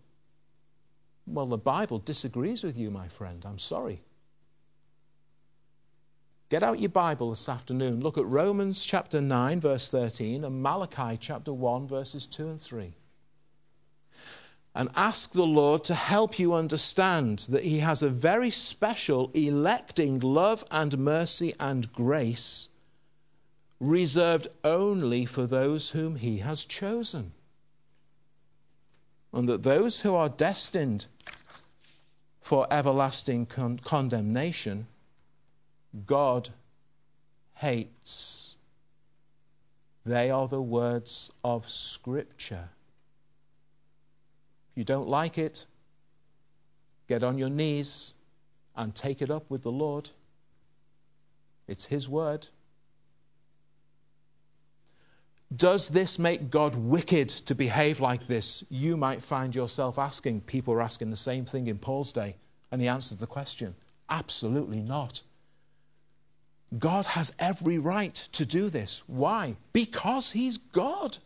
Well, 1.27 1.47
the 1.47 1.57
Bible 1.57 1.99
disagrees 1.99 2.63
with 2.63 2.77
you, 2.77 2.89
my 2.89 3.07
friend. 3.07 3.43
I'm 3.45 3.59
sorry. 3.59 4.01
Get 6.49 6.63
out 6.63 6.79
your 6.79 6.89
Bible 6.89 7.31
this 7.31 7.49
afternoon. 7.49 8.01
Look 8.01 8.17
at 8.17 8.25
Romans 8.25 8.83
chapter 8.83 9.21
9, 9.21 9.59
verse 9.59 9.89
13, 9.89 10.43
and 10.43 10.61
Malachi 10.61 11.17
chapter 11.19 11.51
1, 11.51 11.87
verses 11.87 12.25
2 12.25 12.49
and 12.49 12.61
3. 12.61 12.93
And 14.75 14.89
ask 14.95 15.33
the 15.33 15.45
Lord 15.45 15.83
to 15.85 15.95
help 15.95 16.39
you 16.39 16.53
understand 16.53 17.39
that 17.49 17.63
He 17.63 17.79
has 17.79 18.01
a 18.01 18.09
very 18.09 18.49
special 18.49 19.31
electing 19.33 20.19
love 20.19 20.63
and 20.71 20.97
mercy 20.97 21.53
and 21.59 21.91
grace 21.93 22.69
reserved 23.79 24.47
only 24.63 25.25
for 25.25 25.45
those 25.45 25.91
whom 25.91 26.15
He 26.15 26.37
has 26.39 26.65
chosen. 26.65 27.33
And 29.31 29.49
that 29.49 29.63
those 29.63 30.01
who 30.01 30.15
are 30.15 30.29
destined 30.29 31.07
for 32.41 32.67
everlasting 32.71 33.45
con- 33.45 33.79
condemnation 33.79 34.87
God 36.05 36.49
hates. 37.55 38.55
They 40.05 40.29
are 40.29 40.47
the 40.47 40.61
words 40.61 41.31
of 41.43 41.69
Scripture. 41.69 42.69
If 44.71 44.77
you 44.77 44.83
don't 44.83 45.07
like 45.07 45.37
it, 45.37 45.65
get 47.07 47.23
on 47.23 47.37
your 47.37 47.49
knees 47.49 48.13
and 48.75 48.95
take 48.95 49.21
it 49.21 49.29
up 49.29 49.49
with 49.49 49.63
the 49.63 49.71
Lord. 49.71 50.09
It's 51.67 51.85
His 51.85 52.09
word. 52.09 52.47
Does 55.55 55.89
this 55.89 56.17
make 56.17 56.49
God 56.49 56.75
wicked 56.75 57.29
to 57.29 57.53
behave 57.53 57.99
like 57.99 58.25
this? 58.27 58.65
You 58.69 58.97
might 58.97 59.21
find 59.21 59.55
yourself 59.55 59.99
asking. 59.99 60.41
People 60.41 60.73
are 60.73 60.81
asking 60.81 61.11
the 61.11 61.15
same 61.15 61.45
thing 61.45 61.67
in 61.67 61.77
Paul's 61.77 62.11
day, 62.11 62.37
and 62.71 62.81
he 62.81 62.87
answered 62.87 63.19
the 63.19 63.27
question 63.27 63.75
absolutely 64.09 64.79
not. 64.79 65.21
God 66.77 67.05
has 67.07 67.33
every 67.39 67.77
right 67.77 68.13
to 68.13 68.45
do 68.45 68.69
this. 68.69 69.03
Why? 69.07 69.57
Because 69.73 70.31
He's 70.31 70.57
God. 70.57 71.17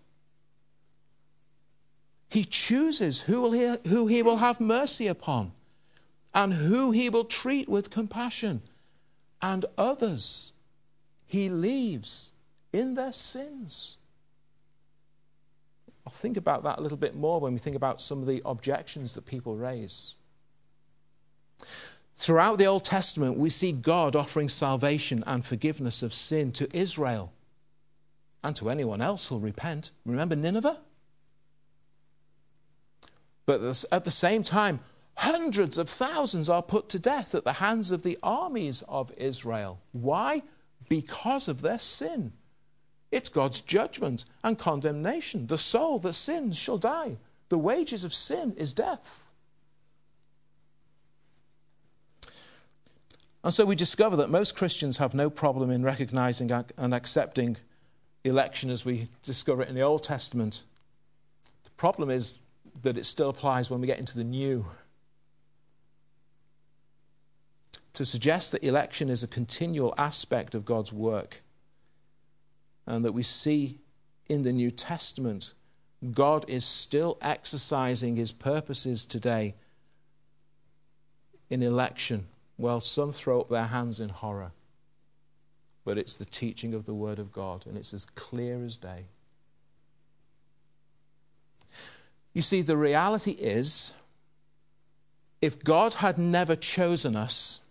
He 2.30 2.44
chooses 2.44 3.22
who, 3.22 3.51
he, 3.51 3.75
who 3.88 4.08
He 4.08 4.22
will 4.22 4.38
have 4.38 4.60
mercy 4.60 5.08
upon 5.08 5.54
and 6.34 6.54
who 6.54 6.92
He 6.92 7.10
will 7.10 7.24
treat 7.24 7.68
with 7.68 7.89
compassion, 7.89 8.62
and 9.42 9.66
others 9.77 10.51
He 11.25 11.50
leaves 11.50 12.32
in 12.72 12.94
their 12.94 13.12
sins. 13.12 13.98
I'll 16.06 16.13
think 16.13 16.38
about 16.38 16.63
that 16.63 16.80
a 16.80 16.82
little 16.82 16.98
bit 16.98 17.16
more 17.16 17.39
when 17.39 17.54
we 17.54 17.60
think 17.60 17.75
about 17.75 18.01
some 18.01 18.22
of 18.22 18.27
the 18.27 18.42
objections 18.46 19.13
that 19.13 19.25
people 19.25 19.56
raise. 19.56 20.16
Throughout 22.18 22.58
the 22.58 22.66
Old 22.66 22.84
Testament, 22.84 23.38
we 23.38 23.52
see 23.52 23.72
God 23.72 24.16
offering 24.16 24.50
salvation 24.50 25.24
and 25.28 25.46
forgiveness 25.46 26.02
of 26.02 26.16
sin 26.16 26.52
to 26.54 26.68
Israel 26.76 27.32
and 28.44 28.56
to 28.56 28.72
anyone 28.72 29.02
else 29.02 29.28
who'll 29.28 29.40
repent. 29.40 29.92
Remember 30.04 30.36
Nineveh? 30.36 30.80
But 33.46 33.86
at 33.92 34.04
the 34.04 34.12
same 34.12 34.44
time, 34.44 34.80
hundreds 35.16 35.78
of 35.78 35.88
thousands 35.88 36.50
are 36.50 36.64
put 36.64 36.90
to 36.90 37.00
death 37.00 37.36
at 37.36 37.44
the 37.44 37.54
hands 37.54 37.92
of 37.92 38.02
the 38.02 38.18
armies 38.24 38.82
of 38.90 39.12
Israel. 39.16 39.80
Why? 39.92 40.42
Because 40.90 41.48
of 41.48 41.62
their 41.62 41.80
sin. 41.80 42.34
It's 43.12 43.30
God's 43.30 43.62
judgment 43.62 44.26
and 44.44 44.58
condemnation. 44.58 45.48
The 45.48 45.58
soul 45.60 46.00
that 46.00 46.14
sins 46.14 46.58
shall 46.58 46.80
die. 46.80 47.18
The 47.50 47.60
wages 47.60 48.04
of 48.04 48.14
sin 48.14 48.54
is 48.58 48.74
death. 48.74 49.26
And 53.48 53.54
so 53.54 53.63
we 53.63 53.75
discover 53.75 54.18
that 54.18 54.30
most 54.30 54.58
Christians 54.58 54.98
have 54.98 55.13
no 55.13 55.30
problem 55.30 55.72
in 55.72 55.82
recognizing 55.82 56.51
and 56.51 56.94
accepting 56.94 57.56
election 58.25 58.70
as 58.70 58.84
we 58.84 59.08
discover 59.24 59.62
it 59.62 59.70
in 59.70 59.75
the 59.75 59.84
Old 59.84 60.04
Testament. 60.04 60.63
The 61.63 61.70
problem 61.70 62.10
is 62.10 62.39
that 62.82 62.98
it 62.98 63.06
still 63.06 63.30
applies 63.30 63.72
when 63.72 63.80
we 63.80 63.88
get 63.88 64.00
into 64.00 64.18
the 64.18 64.25
New. 64.25 64.66
To 67.94 68.06
suggest 68.06 68.51
that 68.51 68.66
election 68.66 69.10
is 69.10 69.24
a 69.24 69.27
continual 69.30 69.96
aspect 69.98 70.54
of 70.54 70.66
God's 70.66 70.92
work 70.92 71.42
and 72.86 73.06
that 73.06 73.13
we 73.13 73.24
see 73.24 73.80
in 74.27 74.44
the 74.44 74.51
New 74.51 74.72
Testament 74.72 75.54
God 76.12 76.44
is 76.50 76.66
still 76.66 77.18
exercising 77.22 78.18
his 78.18 78.34
purposes 78.34 79.06
today 79.06 79.56
in 81.50 81.63
election. 81.63 82.25
Well, 82.58 82.80
some 82.80 83.12
throw 83.12 83.42
up 83.42 83.50
their 83.50 83.66
hands 83.66 84.00
in 84.00 84.10
horror 84.10 84.52
but 85.88 85.98
it's 85.98 86.16
the 86.16 86.26
teaching 86.26 86.74
of 86.74 86.84
the 86.84 86.94
Word 86.94 87.18
of 87.18 87.32
God, 87.32 87.66
and 87.66 87.78
it's 87.78 87.94
as 87.94 88.06
clear 88.06 88.66
as 88.66 88.76
day. 88.76 89.06
You 92.34 92.42
see, 92.42 92.62
the 92.62 92.76
reality 92.76 93.32
is 93.32 93.94
if 95.42 95.64
God 95.64 95.94
had 95.94 96.18
never 96.18 96.58
chosen 96.58 97.16
us, 97.16 97.62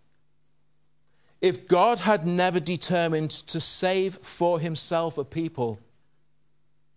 if 1.42 1.68
God 1.68 1.98
had 1.98 2.26
never 2.26 2.58
determined 2.58 3.32
to 3.32 3.60
save 3.60 4.14
for 4.14 4.60
himself 4.60 5.18
a 5.18 5.24
people, 5.24 5.78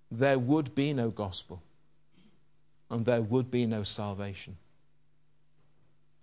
there 0.09 0.39
would 0.39 0.73
be 0.73 0.93
no 0.93 1.09
gospel, 1.09 1.61
and 2.89 3.05
there 3.05 3.21
would 3.21 3.51
be 3.51 3.65
no 3.65 3.83
salvation, 3.83 4.55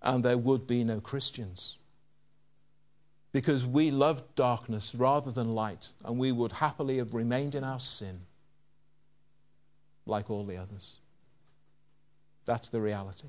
and 0.07 0.23
there 0.23 0.37
would 0.37 0.65
be 0.65 0.85
no 0.85 1.01
Christians 1.01 1.77
because 3.33 3.67
we 3.67 3.91
loved 3.91 4.23
darkness 4.35 4.95
rather 4.95 5.29
than 5.29 5.51
light, 5.51 5.91
and 6.03 6.17
we 6.17 6.31
would 6.31 6.53
happily 6.53 6.97
have 6.97 7.13
remained 7.13 7.53
in 7.53 7.63
our 7.63 7.79
sin 7.79 8.21
like 10.05 10.31
all 10.31 10.45
the 10.45 10.55
others. 10.55 10.95
That's 12.45 12.69
the 12.69 12.79
reality. 12.79 13.27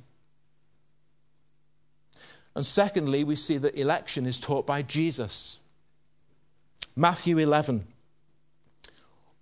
And 2.54 2.64
secondly, 2.64 3.25
we 3.25 3.35
see 3.35 3.58
that 3.58 3.75
election 3.75 4.25
is 4.25 4.38
taught 4.38 4.66
by 4.66 4.82
Jesus. 4.82 5.58
Matthew 6.94 7.38
11. 7.38 7.87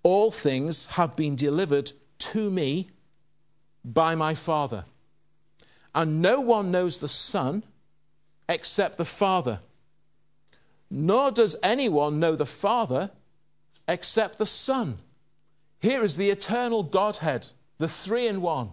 All 0.01 0.31
things 0.31 0.87
have 0.87 1.15
been 1.15 1.35
delivered 1.35 1.91
to 2.19 2.49
me 2.49 2.89
by 3.85 4.15
my 4.15 4.33
Father. 4.33 4.85
And 5.97 6.21
no 6.21 6.39
one 6.39 6.71
knows 6.71 6.99
the 6.99 7.09
Son 7.09 7.63
except 8.47 8.97
the 8.97 9.03
Father 9.03 9.59
nor 10.89 11.31
does 11.31 11.55
anyone 11.63 12.19
know 12.19 12.35
the 12.35 12.45
Father 12.45 13.11
except 13.87 14.37
the 14.37 14.45
Son. 14.45 14.99
Here 15.79 16.03
is 16.03 16.17
the 16.17 16.29
eternal 16.29 16.83
Godhead, 16.83 17.47
the 17.77 17.87
three 17.87 18.27
in 18.27 18.41
one. 18.41 18.69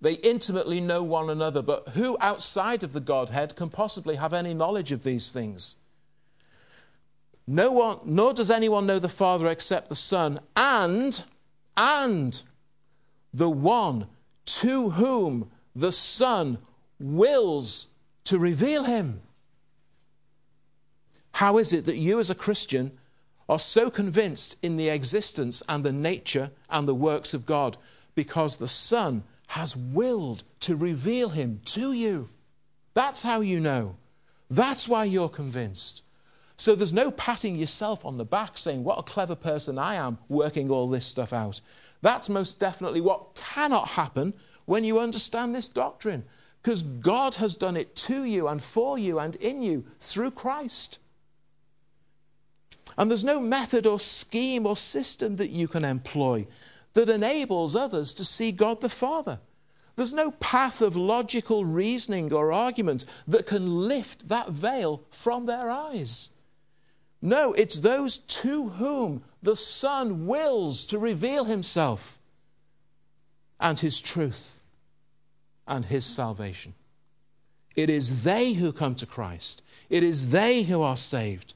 They 0.00 0.14
intimately 0.14 0.80
know 0.80 1.02
one 1.02 1.30
another, 1.30 1.62
but 1.62 1.90
who 1.90 2.18
outside 2.20 2.82
of 2.82 2.92
the 2.92 3.00
Godhead 3.00 3.56
can 3.56 3.70
possibly 3.70 4.16
have 4.16 4.34
any 4.34 4.52
knowledge 4.52 4.92
of 4.92 5.02
these 5.02 5.32
things? 5.32 5.76
No 7.46 7.72
one, 7.72 7.98
nor 8.04 8.34
does 8.34 8.50
anyone 8.50 8.86
know 8.86 8.98
the 8.98 9.08
Father 9.08 9.48
except 9.48 9.88
the 9.88 9.94
Son, 9.94 10.38
and, 10.56 11.22
and 11.76 12.42
the 13.32 13.50
one 13.50 14.08
to 14.46 14.90
whom 14.90 15.50
the 15.74 15.92
Son 15.92 16.58
wills 16.98 17.88
to 18.24 18.38
reveal 18.38 18.84
him. 18.84 19.20
How 21.32 21.58
is 21.58 21.72
it 21.72 21.84
that 21.86 21.96
you, 21.96 22.20
as 22.20 22.30
a 22.30 22.34
Christian, 22.34 22.92
are 23.48 23.58
so 23.58 23.90
convinced 23.90 24.56
in 24.62 24.76
the 24.76 24.88
existence 24.88 25.62
and 25.68 25.84
the 25.84 25.92
nature 25.92 26.50
and 26.70 26.86
the 26.86 26.94
works 26.94 27.34
of 27.34 27.44
God? 27.44 27.76
Because 28.14 28.56
the 28.56 28.68
Son 28.68 29.24
has 29.48 29.76
willed 29.76 30.44
to 30.60 30.76
reveal 30.76 31.30
him 31.30 31.60
to 31.66 31.92
you. 31.92 32.30
That's 32.94 33.22
how 33.22 33.40
you 33.40 33.58
know. 33.60 33.96
That's 34.48 34.86
why 34.86 35.04
you're 35.04 35.28
convinced. 35.28 36.02
So 36.56 36.74
there's 36.74 36.92
no 36.92 37.10
patting 37.10 37.56
yourself 37.56 38.04
on 38.04 38.16
the 38.16 38.24
back 38.24 38.56
saying, 38.56 38.84
What 38.84 38.98
a 38.98 39.02
clever 39.02 39.34
person 39.34 39.78
I 39.78 39.96
am 39.96 40.18
working 40.28 40.70
all 40.70 40.86
this 40.86 41.06
stuff 41.06 41.32
out. 41.32 41.60
That's 42.04 42.28
most 42.28 42.60
definitely 42.60 43.00
what 43.00 43.34
cannot 43.34 43.88
happen 43.88 44.34
when 44.66 44.84
you 44.84 44.98
understand 44.98 45.54
this 45.54 45.68
doctrine. 45.68 46.24
Because 46.60 46.82
God 46.82 47.36
has 47.36 47.54
done 47.56 47.78
it 47.78 47.96
to 47.96 48.24
you 48.24 48.46
and 48.46 48.62
for 48.62 48.98
you 48.98 49.18
and 49.18 49.36
in 49.36 49.62
you 49.62 49.86
through 50.00 50.32
Christ. 50.32 50.98
And 52.98 53.10
there's 53.10 53.24
no 53.24 53.40
method 53.40 53.86
or 53.86 53.98
scheme 53.98 54.66
or 54.66 54.76
system 54.76 55.36
that 55.36 55.48
you 55.48 55.66
can 55.66 55.82
employ 55.82 56.46
that 56.92 57.08
enables 57.08 57.74
others 57.74 58.12
to 58.14 58.24
see 58.24 58.52
God 58.52 58.82
the 58.82 58.90
Father. 58.90 59.40
There's 59.96 60.12
no 60.12 60.30
path 60.32 60.82
of 60.82 60.96
logical 60.96 61.64
reasoning 61.64 62.34
or 62.34 62.52
argument 62.52 63.06
that 63.26 63.46
can 63.46 63.88
lift 63.88 64.28
that 64.28 64.50
veil 64.50 65.04
from 65.10 65.46
their 65.46 65.70
eyes. 65.70 66.32
No, 67.22 67.54
it's 67.54 67.76
those 67.76 68.18
to 68.18 68.68
whom 68.68 69.22
the 69.44 69.56
Son 69.56 70.26
wills 70.26 70.84
to 70.86 70.98
reveal 70.98 71.44
Himself 71.44 72.18
and 73.60 73.78
His 73.78 74.00
truth 74.00 74.60
and 75.66 75.84
His 75.84 76.04
salvation. 76.04 76.74
It 77.76 77.90
is 77.90 78.24
they 78.24 78.54
who 78.54 78.72
come 78.72 78.94
to 78.96 79.06
Christ, 79.06 79.62
it 79.90 80.02
is 80.02 80.32
they 80.32 80.62
who 80.62 80.82
are 80.82 80.96
saved 80.96 81.54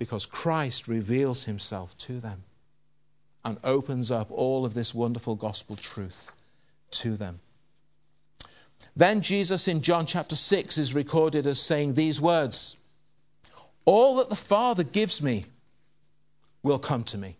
because 0.00 0.24
Christ 0.24 0.88
reveals 0.88 1.44
himself 1.44 1.96
to 1.98 2.20
them 2.20 2.44
and 3.44 3.58
opens 3.62 4.10
up 4.10 4.30
all 4.30 4.64
of 4.64 4.72
this 4.72 4.94
wonderful 4.94 5.34
gospel 5.34 5.76
truth 5.76 6.32
to 6.92 7.16
them. 7.16 7.40
Then 8.96 9.20
Jesus 9.20 9.68
in 9.68 9.82
John 9.82 10.06
chapter 10.06 10.34
6 10.34 10.78
is 10.78 10.94
recorded 10.94 11.46
as 11.46 11.60
saying 11.60 11.94
these 11.94 12.18
words 12.18 12.78
All 13.84 14.16
that 14.16 14.30
the 14.30 14.36
Father 14.36 14.84
gives 14.84 15.22
me 15.22 15.44
will 16.62 16.78
come 16.78 17.04
to 17.04 17.18
me. 17.18 17.36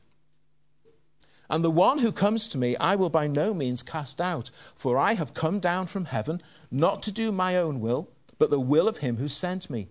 And 1.48 1.64
the 1.64 1.70
one 1.70 1.98
who 1.98 2.12
comes 2.12 2.46
to 2.48 2.58
me, 2.58 2.76
I 2.76 2.94
will 2.94 3.10
by 3.10 3.26
no 3.26 3.52
means 3.52 3.82
cast 3.82 4.20
out, 4.20 4.50
for 4.74 4.98
I 4.98 5.14
have 5.14 5.34
come 5.34 5.58
down 5.58 5.86
from 5.88 6.04
heaven 6.04 6.40
not 6.70 7.02
to 7.02 7.12
do 7.12 7.32
my 7.32 7.56
own 7.56 7.80
will, 7.80 8.08
but 8.38 8.50
the 8.50 8.60
will 8.60 8.86
of 8.86 8.98
him 8.98 9.16
who 9.16 9.26
sent 9.26 9.68
me. 9.68 9.88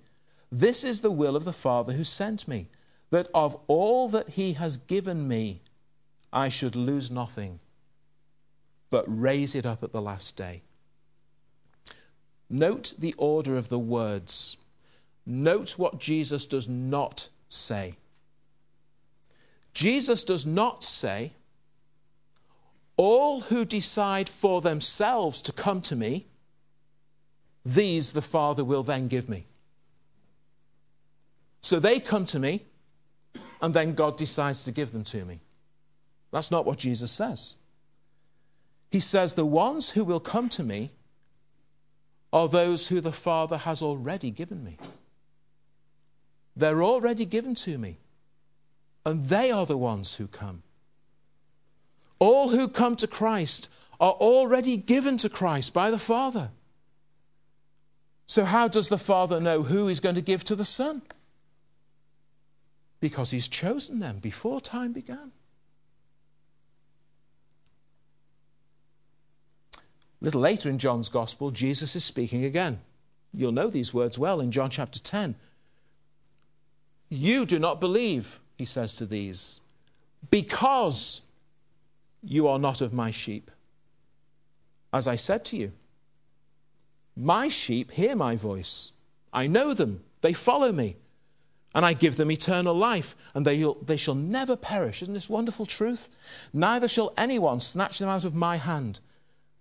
This 0.49 0.83
is 0.83 1.01
the 1.01 1.11
will 1.11 1.35
of 1.35 1.43
the 1.43 1.53
Father 1.53 1.93
who 1.93 2.05
sent 2.05 2.47
me, 2.47 2.69
that 3.09 3.27
of 3.33 3.57
all 3.67 4.07
that 4.09 4.29
he 4.29 4.53
has 4.53 4.77
given 4.77 5.27
me, 5.27 5.61
I 6.31 6.47
should 6.47 6.75
lose 6.75 7.11
nothing, 7.11 7.59
but 8.89 9.03
raise 9.07 9.53
it 9.53 9.65
up 9.65 9.83
at 9.83 9.91
the 9.91 10.01
last 10.01 10.37
day. 10.37 10.61
Note 12.49 12.93
the 12.97 13.13
order 13.17 13.57
of 13.57 13.69
the 13.69 13.77
words. 13.77 14.57
Note 15.25 15.77
what 15.77 15.99
Jesus 15.99 16.45
does 16.45 16.67
not 16.67 17.29
say. 17.47 17.97
Jesus 19.73 20.23
does 20.23 20.45
not 20.45 20.83
say, 20.83 21.33
All 22.97 23.41
who 23.41 23.65
decide 23.65 24.29
for 24.29 24.61
themselves 24.61 25.41
to 25.43 25.51
come 25.51 25.81
to 25.81 25.95
me, 25.95 26.27
these 27.63 28.13
the 28.13 28.21
Father 28.21 28.63
will 28.63 28.83
then 28.83 29.07
give 29.07 29.29
me. 29.29 29.45
So 31.61 31.79
they 31.79 31.99
come 31.99 32.25
to 32.25 32.39
me, 32.39 32.63
and 33.61 33.73
then 33.73 33.93
God 33.93 34.17
decides 34.17 34.63
to 34.63 34.71
give 34.71 34.91
them 34.91 35.03
to 35.05 35.25
me. 35.25 35.39
That's 36.31 36.51
not 36.51 36.65
what 36.65 36.77
Jesus 36.77 37.11
says. 37.11 37.55
He 38.91 38.99
says, 38.99 39.33
The 39.33 39.45
ones 39.45 39.91
who 39.91 40.03
will 40.03 40.19
come 40.19 40.49
to 40.49 40.63
me 40.63 40.91
are 42.31 42.47
those 42.47 42.87
who 42.87 43.01
the 43.01 43.11
Father 43.11 43.57
has 43.57 43.81
already 43.81 44.31
given 44.31 44.63
me. 44.63 44.77
They're 46.55 46.83
already 46.83 47.25
given 47.25 47.55
to 47.55 47.77
me, 47.77 47.97
and 49.09 49.23
they 49.23 49.51
are 49.51 49.65
the 49.65 49.77
ones 49.77 50.15
who 50.15 50.27
come. 50.27 50.63
All 52.19 52.49
who 52.49 52.67
come 52.67 52.95
to 52.97 53.07
Christ 53.07 53.69
are 53.99 54.13
already 54.13 54.77
given 54.77 55.17
to 55.17 55.29
Christ 55.29 55.73
by 55.73 55.91
the 55.91 55.97
Father. 55.97 56.51
So, 58.27 58.45
how 58.45 58.67
does 58.67 58.89
the 58.89 58.97
Father 58.97 59.39
know 59.39 59.63
who 59.63 59.87
He's 59.87 59.99
going 59.99 60.15
to 60.15 60.21
give 60.21 60.43
to 60.45 60.55
the 60.55 60.65
Son? 60.65 61.01
because 62.99 63.31
he's 63.31 63.47
chosen 63.47 63.99
them 63.99 64.19
before 64.19 64.59
time 64.59 64.91
began. 64.91 65.31
A 69.75 70.25
little 70.25 70.41
later 70.41 70.69
in 70.69 70.79
John's 70.79 71.07
Gospel, 71.07 71.51
Jesus 71.51 71.95
is 71.95 72.03
speaking 72.03 72.43
again. 72.43 72.81
You'll 73.33 73.53
know 73.53 73.69
these 73.69 73.93
words 73.93 74.19
well 74.19 74.41
in 74.41 74.51
John 74.51 74.69
chapter 74.69 74.99
10. 74.99 75.35
You 77.09 77.45
do 77.45 77.57
not 77.57 77.79
believe, 77.79 78.39
he 78.59 78.65
says 78.65 78.93
to 78.93 79.05
these, 79.05 79.61
because 80.29 81.21
you 82.21 82.45
are 82.45 82.59
not 82.59 82.81
of 82.81 82.91
my 82.91 83.09
sheep. 83.09 83.49
As 84.91 85.07
I 85.07 85.15
said 85.15 85.45
to 85.45 85.57
you, 85.57 85.71
my 87.15 87.47
sheep 87.47 87.91
hear 87.91 88.17
my 88.17 88.35
voice, 88.35 88.91
I 89.31 89.47
know 89.47 89.73
them, 89.73 90.03
they 90.19 90.33
follow 90.33 90.73
me, 90.73 90.97
and 91.73 91.85
I 91.85 91.93
give 91.93 92.17
them 92.17 92.29
eternal 92.29 92.73
life, 92.73 93.15
and 93.33 93.45
they, 93.45 93.65
they 93.81 93.95
shall 93.95 94.15
never 94.15 94.57
perish. 94.57 95.01
Isn't 95.01 95.13
this 95.13 95.29
wonderful 95.29 95.65
truth? 95.65 96.09
Neither 96.51 96.89
shall 96.89 97.13
anyone 97.15 97.61
snatch 97.61 97.99
them 97.99 98.09
out 98.09 98.25
of 98.25 98.35
my 98.35 98.57
hand. 98.57 98.99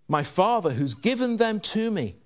My 0.09 0.25
Father, 0.25 0.71
who's 0.71 0.95
given 0.95 1.37
them 1.37 1.61
to 1.61 1.93
me, 1.93 2.17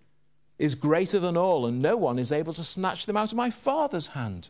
is 0.58 0.74
greater 0.74 1.18
than 1.18 1.36
all, 1.36 1.66
and 1.66 1.82
no 1.82 1.98
one 1.98 2.18
is 2.18 2.32
able 2.32 2.54
to 2.54 2.64
snatch 2.64 3.04
them 3.04 3.18
out 3.18 3.32
of 3.32 3.36
my 3.36 3.50
Father's 3.50 4.08
hand. 4.08 4.48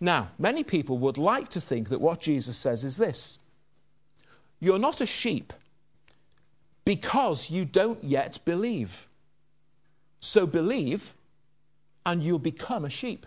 Now, 0.00 0.30
many 0.38 0.64
people 0.64 0.98
would 0.98 1.18
like 1.18 1.48
to 1.48 1.60
think 1.60 1.88
that 1.88 2.00
what 2.00 2.20
Jesus 2.20 2.56
says 2.56 2.84
is 2.84 2.96
this 2.96 3.38
You're 4.60 4.78
not 4.78 5.00
a 5.00 5.06
sheep 5.06 5.52
because 6.84 7.50
you 7.50 7.64
don't 7.64 8.02
yet 8.02 8.38
believe. 8.44 9.06
So 10.20 10.46
believe, 10.46 11.12
and 12.06 12.22
you'll 12.22 12.38
become 12.38 12.84
a 12.84 12.90
sheep. 12.90 13.26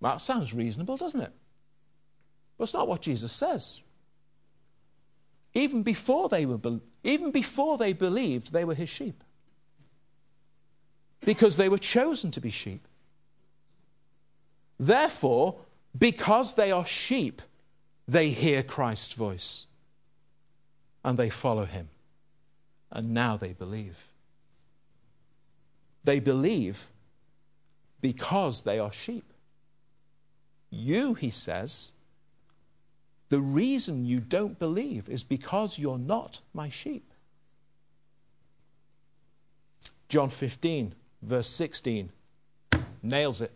That 0.00 0.20
sounds 0.20 0.52
reasonable, 0.52 0.98
doesn't 0.98 1.20
it? 1.20 1.32
But 2.58 2.64
it's 2.64 2.74
not 2.74 2.88
what 2.88 3.00
Jesus 3.00 3.32
says. 3.32 3.80
Even 5.54 5.82
before 5.82 6.28
they 6.28 6.44
were, 6.44 6.58
even 7.02 7.30
before 7.30 7.78
they 7.78 7.92
believed, 7.92 8.52
they 8.52 8.64
were 8.64 8.74
his 8.74 8.88
sheep. 8.88 9.22
Because 11.24 11.56
they 11.56 11.68
were 11.68 11.78
chosen 11.78 12.30
to 12.32 12.40
be 12.40 12.50
sheep. 12.50 12.86
Therefore, 14.86 15.60
because 15.96 16.54
they 16.54 16.70
are 16.70 16.84
sheep, 16.84 17.40
they 18.06 18.28
hear 18.28 18.62
Christ's 18.62 19.14
voice 19.14 19.64
and 21.02 21.16
they 21.16 21.30
follow 21.30 21.64
him. 21.64 21.88
And 22.90 23.14
now 23.14 23.38
they 23.38 23.54
believe. 23.54 24.08
They 26.04 26.20
believe 26.20 26.88
because 28.02 28.62
they 28.62 28.78
are 28.78 28.92
sheep. 28.92 29.24
You, 30.68 31.14
he 31.14 31.30
says, 31.30 31.92
the 33.30 33.40
reason 33.40 34.04
you 34.04 34.20
don't 34.20 34.58
believe 34.58 35.08
is 35.08 35.24
because 35.24 35.78
you're 35.78 35.98
not 35.98 36.40
my 36.52 36.68
sheep. 36.68 37.10
John 40.10 40.28
15, 40.28 40.94
verse 41.22 41.48
16, 41.48 42.10
nails 43.02 43.40
it. 43.40 43.50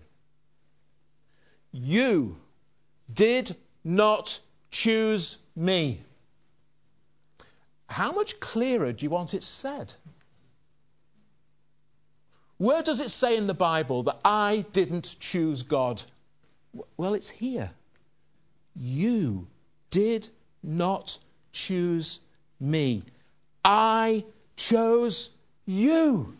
You 1.72 2.38
did 3.12 3.56
not 3.84 4.40
choose 4.70 5.38
me. 5.56 6.00
How 7.88 8.12
much 8.12 8.38
clearer 8.40 8.92
do 8.92 9.04
you 9.04 9.10
want 9.10 9.34
it 9.34 9.42
said? 9.42 9.94
Where 12.58 12.82
does 12.82 13.00
it 13.00 13.10
say 13.10 13.36
in 13.36 13.46
the 13.46 13.54
Bible 13.54 14.02
that 14.02 14.18
I 14.24 14.64
didn't 14.72 15.16
choose 15.20 15.62
God? 15.62 16.02
Well, 16.96 17.14
it's 17.14 17.30
here. 17.30 17.70
You 18.74 19.46
did 19.90 20.28
not 20.62 21.18
choose 21.52 22.20
me. 22.60 23.04
I 23.64 24.24
chose 24.56 25.36
you. 25.66 26.36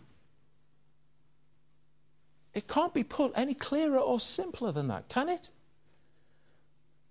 It 2.55 2.67
can't 2.67 2.95
be 2.95 3.05
put 3.05 3.33
any 3.37 3.55
clearer 3.55 3.99
or 3.99 4.19
simpler 4.19 4.73
than 4.73 4.89
that, 4.89 5.09
can 5.09 5.29
it? 5.29 5.51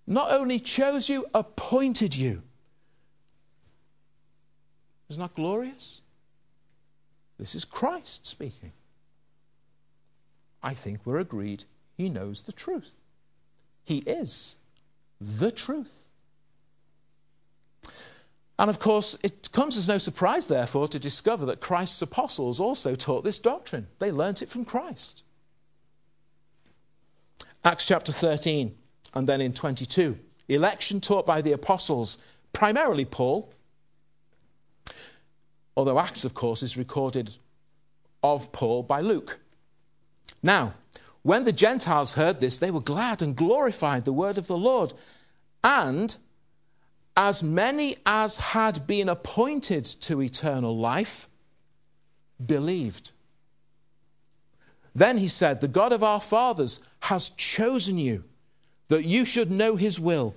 Not 0.05 0.31
only 0.31 0.59
chose 0.59 1.09
you, 1.09 1.25
appointed 1.33 2.15
you. 2.15 2.43
Isn't 5.09 5.21
that 5.21 5.35
glorious? 5.35 6.01
This 7.37 7.55
is 7.55 7.65
Christ 7.65 8.25
speaking. 8.25 8.71
I 10.63 10.73
think 10.73 11.01
we're 11.05 11.19
agreed 11.19 11.65
he 11.97 12.09
knows 12.09 12.41
the 12.41 12.51
truth. 12.51 13.01
He 13.85 13.99
is 13.99 14.55
the 15.19 15.51
truth. 15.51 16.07
And 18.59 18.69
of 18.69 18.79
course, 18.79 19.17
it 19.23 19.51
comes 19.51 19.77
as 19.77 19.87
no 19.87 19.97
surprise, 19.97 20.47
therefore, 20.47 20.87
to 20.87 20.99
discover 20.99 21.45
that 21.45 21.61
Christ's 21.61 22.01
apostles 22.01 22.59
also 22.59 22.95
taught 22.95 23.23
this 23.23 23.37
doctrine. 23.37 23.87
They 23.99 24.11
learnt 24.11 24.41
it 24.41 24.49
from 24.49 24.65
Christ. 24.65 25.23
Acts 27.63 27.85
chapter 27.85 28.11
13, 28.11 28.75
and 29.13 29.27
then 29.27 29.41
in 29.41 29.53
22, 29.53 30.17
election 30.47 31.01
taught 31.01 31.25
by 31.25 31.41
the 31.41 31.51
apostles, 31.51 32.17
primarily 32.53 33.05
Paul, 33.05 33.51
although 35.75 35.99
Acts, 35.99 36.23
of 36.23 36.33
course, 36.33 36.63
is 36.63 36.77
recorded 36.77 37.35
of 38.23 38.51
Paul 38.51 38.83
by 38.83 39.01
Luke. 39.01 39.39
Now, 40.41 40.73
when 41.23 41.43
the 41.43 41.51
Gentiles 41.51 42.13
heard 42.13 42.39
this, 42.39 42.57
they 42.57 42.71
were 42.71 42.79
glad 42.79 43.21
and 43.21 43.35
glorified 43.35 44.05
the 44.05 44.13
word 44.13 44.37
of 44.37 44.47
the 44.47 44.57
Lord. 44.57 44.93
And 45.63 46.15
as 47.17 47.43
many 47.43 47.97
as 48.05 48.37
had 48.37 48.87
been 48.87 49.09
appointed 49.09 49.83
to 49.83 50.21
eternal 50.21 50.77
life 50.77 51.27
believed. 52.43 53.11
Then 54.97 55.19
he 55.19 55.27
said, 55.27 55.61
The 55.61 55.67
God 55.67 55.93
of 55.93 56.01
our 56.01 56.19
fathers 56.19 56.79
has 57.01 57.29
chosen 57.29 57.99
you 57.99 58.23
that 58.87 59.05
you 59.05 59.25
should 59.25 59.51
know 59.51 59.75
his 59.75 59.99
will 59.99 60.35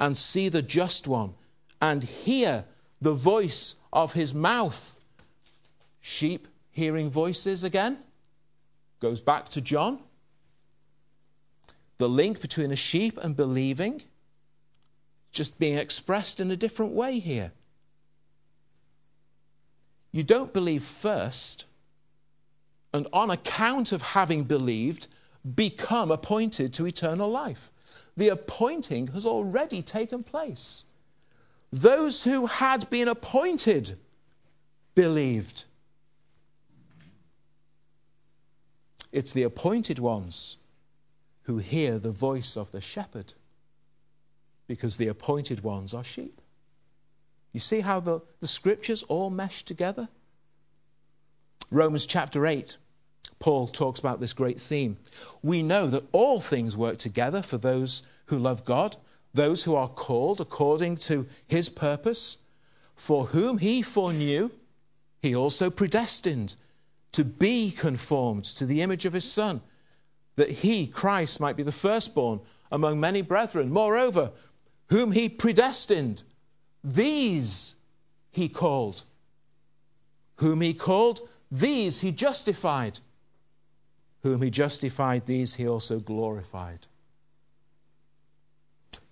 and 0.00 0.16
see 0.16 0.48
the 0.48 0.62
just 0.62 1.06
one 1.06 1.34
and 1.80 2.02
hear 2.02 2.64
the 3.00 3.12
voice 3.12 3.76
of 3.92 4.14
his 4.14 4.34
mouth. 4.34 4.98
Sheep 6.00 6.48
hearing 6.72 7.08
voices 7.08 7.62
again 7.62 7.98
goes 8.98 9.20
back 9.20 9.48
to 9.50 9.60
John. 9.60 10.00
The 11.98 12.08
link 12.08 12.40
between 12.40 12.72
a 12.72 12.76
sheep 12.76 13.16
and 13.22 13.36
believing 13.36 14.02
just 15.30 15.56
being 15.60 15.78
expressed 15.78 16.40
in 16.40 16.50
a 16.50 16.56
different 16.56 16.94
way 16.94 17.20
here. 17.20 17.52
You 20.10 20.24
don't 20.24 20.52
believe 20.52 20.82
first, 20.82 21.66
and 22.92 23.06
on 23.12 23.30
account 23.30 23.92
of 23.92 24.02
having 24.02 24.44
believed, 24.44 25.06
become 25.54 26.10
appointed 26.10 26.72
to 26.74 26.86
eternal 26.86 27.30
life. 27.30 27.70
The 28.16 28.28
appointing 28.28 29.08
has 29.08 29.24
already 29.24 29.82
taken 29.82 30.22
place. 30.22 30.84
Those 31.72 32.24
who 32.24 32.46
had 32.46 32.90
been 32.90 33.08
appointed 33.08 33.96
believed. 34.94 35.64
It's 39.12 39.32
the 39.32 39.44
appointed 39.44 39.98
ones 39.98 40.56
who 41.42 41.58
hear 41.58 41.98
the 41.98 42.10
voice 42.10 42.56
of 42.56 42.70
the 42.70 42.80
shepherd 42.80 43.34
because 44.66 44.96
the 44.96 45.08
appointed 45.08 45.62
ones 45.62 45.94
are 45.94 46.04
sheep. 46.04 46.40
You 47.52 47.60
see 47.60 47.80
how 47.80 47.98
the, 48.00 48.20
the 48.40 48.46
scriptures 48.46 49.02
all 49.04 49.30
mesh 49.30 49.64
together? 49.64 50.08
Romans 51.70 52.04
chapter 52.04 52.46
8, 52.46 52.76
Paul 53.38 53.68
talks 53.68 54.00
about 54.00 54.18
this 54.18 54.32
great 54.32 54.60
theme. 54.60 54.98
We 55.42 55.62
know 55.62 55.86
that 55.86 56.04
all 56.10 56.40
things 56.40 56.76
work 56.76 56.98
together 56.98 57.42
for 57.42 57.58
those 57.58 58.02
who 58.26 58.38
love 58.38 58.64
God, 58.64 58.96
those 59.32 59.64
who 59.64 59.76
are 59.76 59.88
called 59.88 60.40
according 60.40 60.96
to 60.98 61.26
his 61.46 61.68
purpose, 61.68 62.38
for 62.96 63.26
whom 63.26 63.58
he 63.58 63.82
foreknew, 63.82 64.50
he 65.22 65.34
also 65.34 65.70
predestined 65.70 66.56
to 67.12 67.24
be 67.24 67.70
conformed 67.70 68.44
to 68.44 68.66
the 68.66 68.82
image 68.82 69.04
of 69.04 69.12
his 69.12 69.30
Son, 69.30 69.60
that 70.36 70.50
he, 70.50 70.86
Christ, 70.86 71.40
might 71.40 71.56
be 71.56 71.62
the 71.62 71.72
firstborn 71.72 72.40
among 72.72 72.98
many 72.98 73.22
brethren. 73.22 73.70
Moreover, 73.70 74.32
whom 74.88 75.12
he 75.12 75.28
predestined, 75.28 76.22
these 76.82 77.76
he 78.30 78.48
called. 78.48 79.04
Whom 80.36 80.60
he 80.60 80.74
called, 80.74 81.20
these 81.50 82.00
he 82.00 82.12
justified. 82.12 83.00
Whom 84.22 84.42
he 84.42 84.50
justified, 84.50 85.26
these 85.26 85.54
he 85.54 85.66
also 85.66 85.98
glorified. 85.98 86.86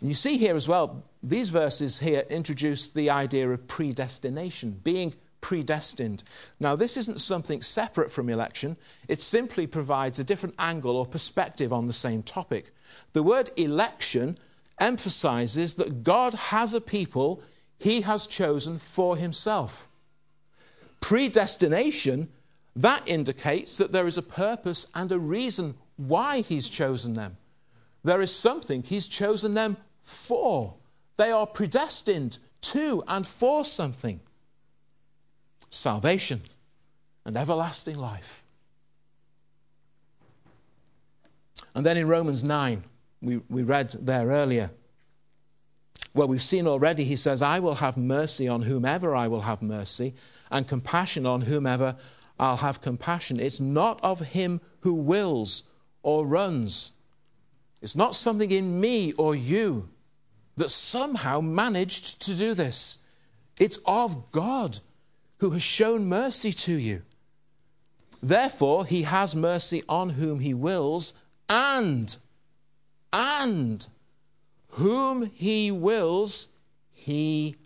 You 0.01 0.15
see 0.15 0.37
here 0.39 0.55
as 0.55 0.69
well, 0.69 1.05
these 1.23 1.49
verses 1.49 1.99
here 1.99 2.25
introduce 2.31 2.91
the 2.91 3.11
idea 3.11 3.51
of 3.51 3.67
predestination, 3.67 4.81
being 4.85 5.15
predestined. 5.41 6.23
Now, 6.61 6.77
this 6.77 6.97
isn't 6.97 7.21
something 7.21 7.63
separate 7.63 8.11
from 8.11 8.29
election, 8.29 8.77
it 9.09 9.21
simply 9.21 9.67
provides 9.67 10.19
a 10.19 10.25
different 10.25 10.55
angle 10.59 10.97
or 10.97 11.07
perspective 11.07 11.73
on 11.73 11.87
the 11.87 11.93
same 11.93 12.23
topic. 12.23 12.73
The 13.13 13.23
word 13.23 13.51
election 13.57 14.39
emphasizes 14.79 15.75
that 15.75 16.05
God 16.05 16.35
has 16.35 16.75
a 16.75 16.81
people 16.81 17.43
he 17.79 18.03
has 18.03 18.27
chosen 18.27 18.79
for 18.79 19.17
himself. 19.17 19.88
Predestination, 21.01 22.29
that 22.77 23.09
indicates 23.09 23.77
that 23.77 23.93
there 23.93 24.07
is 24.07 24.19
a 24.19 24.23
purpose 24.23 24.87
and 24.95 25.11
a 25.11 25.19
reason 25.19 25.75
why 25.97 26.41
he's 26.41 26.69
chosen 26.69 27.15
them. 27.15 27.37
There 28.05 28.21
is 28.21 28.35
something 28.35 28.83
he's 28.83 29.09
chosen 29.09 29.55
them 29.55 29.77
for. 30.01 30.75
They 31.17 31.31
are 31.31 31.47
predestined 31.47 32.39
to 32.61 33.03
and 33.09 33.27
for 33.27 33.65
something 33.65 34.21
salvation. 35.71 36.43
and 37.29 37.37
everlasting 37.37 37.99
life. 37.99 38.43
And 41.75 41.85
then 41.85 41.99
in 41.99 42.09
Romans 42.09 42.43
9, 42.43 42.83
we, 43.21 43.43
we 43.51 43.63
read 43.63 43.91
there 44.01 44.29
earlier, 44.29 44.71
well, 46.19 46.27
we've 46.27 46.43
seen 46.43 46.67
already, 46.67 47.05
he 47.05 47.15
says, 47.15 47.43
I 47.43 47.61
will 47.61 47.77
have 47.77 47.97
mercy 47.97 48.49
on 48.49 48.63
whomever 48.63 49.15
I 49.15 49.29
will 49.29 49.43
have 49.43 49.63
mercy, 49.63 50.15
and 50.51 50.67
compassion 50.67 51.27
on 51.27 51.43
whomever 51.43 51.95
I'll 52.41 52.57
have 52.57 52.81
compassion. 52.81 53.39
It's 53.39 53.61
not 53.61 54.01
of 54.03 54.19
him 54.19 54.61
who 54.81 54.95
wills 54.95 55.63
or 56.03 56.27
runs. 56.27 56.91
It's 57.81 57.95
not 57.95 58.17
something 58.17 58.51
in 58.51 58.81
me 58.81 59.13
or 59.13 59.37
you 59.37 59.91
that 60.57 60.71
somehow 60.71 61.41
managed 61.41 62.21
to 62.23 62.35
do 62.35 62.53
this. 62.53 62.99
It's 63.61 63.79
of 63.87 64.33
God 64.33 64.81
who 65.39 65.51
has 65.51 65.63
shown 65.63 66.09
mercy 66.09 66.53
to 66.53 66.73
you. 66.73 67.03
Therefore, 68.21 68.87
he 68.87 69.03
has 69.03 69.37
mercy 69.37 69.85
on 69.89 70.11
whom 70.11 70.41
he 70.41 70.53
wills, 70.53 71.15
and, 71.49 72.17
and 73.13 73.87
whom 74.79 75.27
he 75.35 75.73
wills, 75.73 76.51
he 76.93 77.57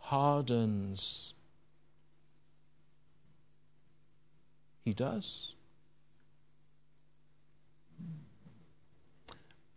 hardens. 0.00 1.34
He 4.82 4.94
does. 4.94 5.54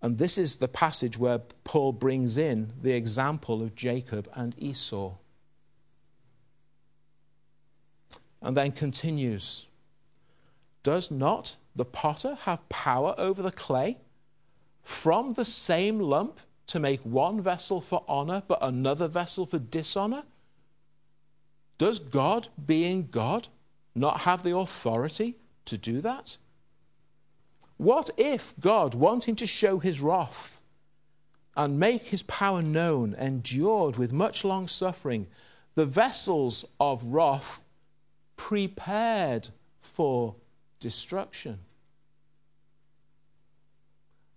And 0.02 0.18
this 0.18 0.38
is 0.38 0.56
the 0.56 0.70
passage 0.70 1.18
where 1.18 1.40
Paul 1.66 1.92
brings 1.92 2.38
in 2.38 2.72
the 2.82 2.94
example 2.94 3.62
of 3.62 3.76
Jacob 3.76 4.30
and 4.34 4.56
Esau. 4.58 5.16
And 8.42 8.56
then 8.56 8.72
continues 8.72 9.68
Does 10.84 11.12
not 11.12 11.58
the 11.76 11.84
potter 11.84 12.38
have 12.44 12.68
power 12.70 13.14
over 13.18 13.44
the 13.44 13.52
clay 13.52 13.98
from 14.82 15.34
the 15.34 15.46
same 15.46 16.00
lump 16.00 16.40
to 16.72 16.80
make 16.80 17.02
one 17.02 17.42
vessel 17.42 17.82
for 17.82 18.02
honor 18.08 18.42
but 18.48 18.58
another 18.62 19.10
vessel 19.10 19.46
for 19.46 19.60
dishonor? 19.60 20.24
Does 21.78 22.00
God, 22.00 22.48
being 22.66 23.10
God, 23.12 23.50
not 23.94 24.22
have 24.22 24.44
the 24.44 24.56
authority 24.56 25.36
to 25.66 25.78
do 25.78 26.00
that? 26.00 26.38
What 27.76 28.10
if 28.18 28.54
God, 28.58 28.96
wanting 28.96 29.36
to 29.36 29.46
show 29.46 29.80
his 29.80 30.00
wrath 30.00 30.62
and 31.58 31.78
make 31.78 32.08
his 32.08 32.24
power 32.24 32.62
known, 32.62 33.16
endured 33.16 33.98
with 33.98 34.14
much 34.14 34.46
long 34.46 34.70
suffering 34.70 35.28
the 35.76 35.86
vessels 35.86 36.64
of 36.80 37.06
wrath 37.06 37.66
prepared 38.38 39.50
for 39.78 40.36
destruction? 40.80 41.60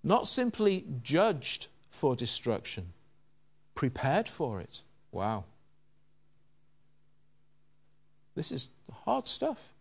Not 0.03 0.27
simply 0.27 0.85
judged 1.01 1.69
for 1.95 2.17
destruction, 2.17 2.93
prepared 3.75 4.29
for 4.29 4.61
it. 4.61 4.83
Wow. 5.13 5.45
This 8.35 8.51
is 8.51 8.69
hard 9.05 9.29
stuff. 9.29 9.73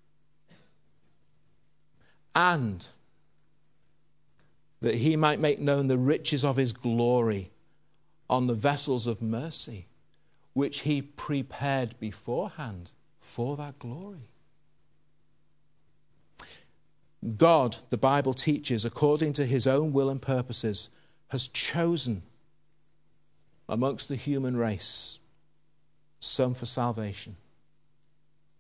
And 2.36 2.88
that 4.82 4.96
he 4.96 5.16
might 5.16 5.40
make 5.40 5.60
known 5.60 5.88
the 5.88 5.98
riches 5.98 6.44
of 6.46 6.56
his 6.56 6.74
glory 6.74 7.52
on 8.30 8.48
the 8.48 8.54
vessels 8.54 9.08
of 9.08 9.22
mercy, 9.22 9.88
which 10.54 10.82
he 10.82 11.02
prepared 11.02 12.00
beforehand 12.00 12.92
for 13.20 13.58
that 13.58 13.80
glory. 13.80 14.28
God, 17.38 17.78
the 17.90 17.98
Bible 17.98 18.34
teaches, 18.34 18.84
according 18.84 19.34
to 19.34 19.46
his 19.46 19.66
own 19.66 19.94
will 19.94 20.10
and 20.10 20.22
purposes, 20.22 20.90
has 21.34 21.48
chosen 21.48 22.22
amongst 23.68 24.08
the 24.08 24.16
human 24.16 24.56
race 24.56 25.18
some 26.20 26.54
for 26.54 26.68
salvation, 26.68 27.38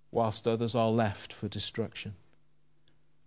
whilst 0.10 0.48
others 0.48 0.74
are 0.74 0.90
left 0.90 1.32
for 1.32 1.48
destruction. 1.48 2.16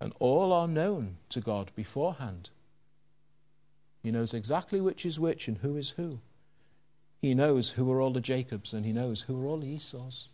And 0.01 0.11
all 0.19 0.51
are 0.51 0.67
known 0.67 1.15
to 1.29 1.39
God 1.39 1.71
beforehand. 1.75 2.49
He 4.03 4.11
knows 4.11 4.33
exactly 4.33 4.81
which 4.81 5.05
is 5.05 5.17
which 5.17 5.47
and 5.47 5.59
who 5.59 5.77
is 5.77 5.91
who. 5.91 6.19
He 7.21 7.33
knows 7.33 7.71
who 7.71 7.89
are 7.93 8.01
all 8.01 8.11
the 8.11 8.19
Jacobs 8.19 8.73
and 8.73 8.85
he 8.85 8.91
knows 8.91 9.21
who 9.21 9.41
are 9.41 9.47
all 9.47 9.59
the 9.59 9.67
Esau's. 9.67 10.27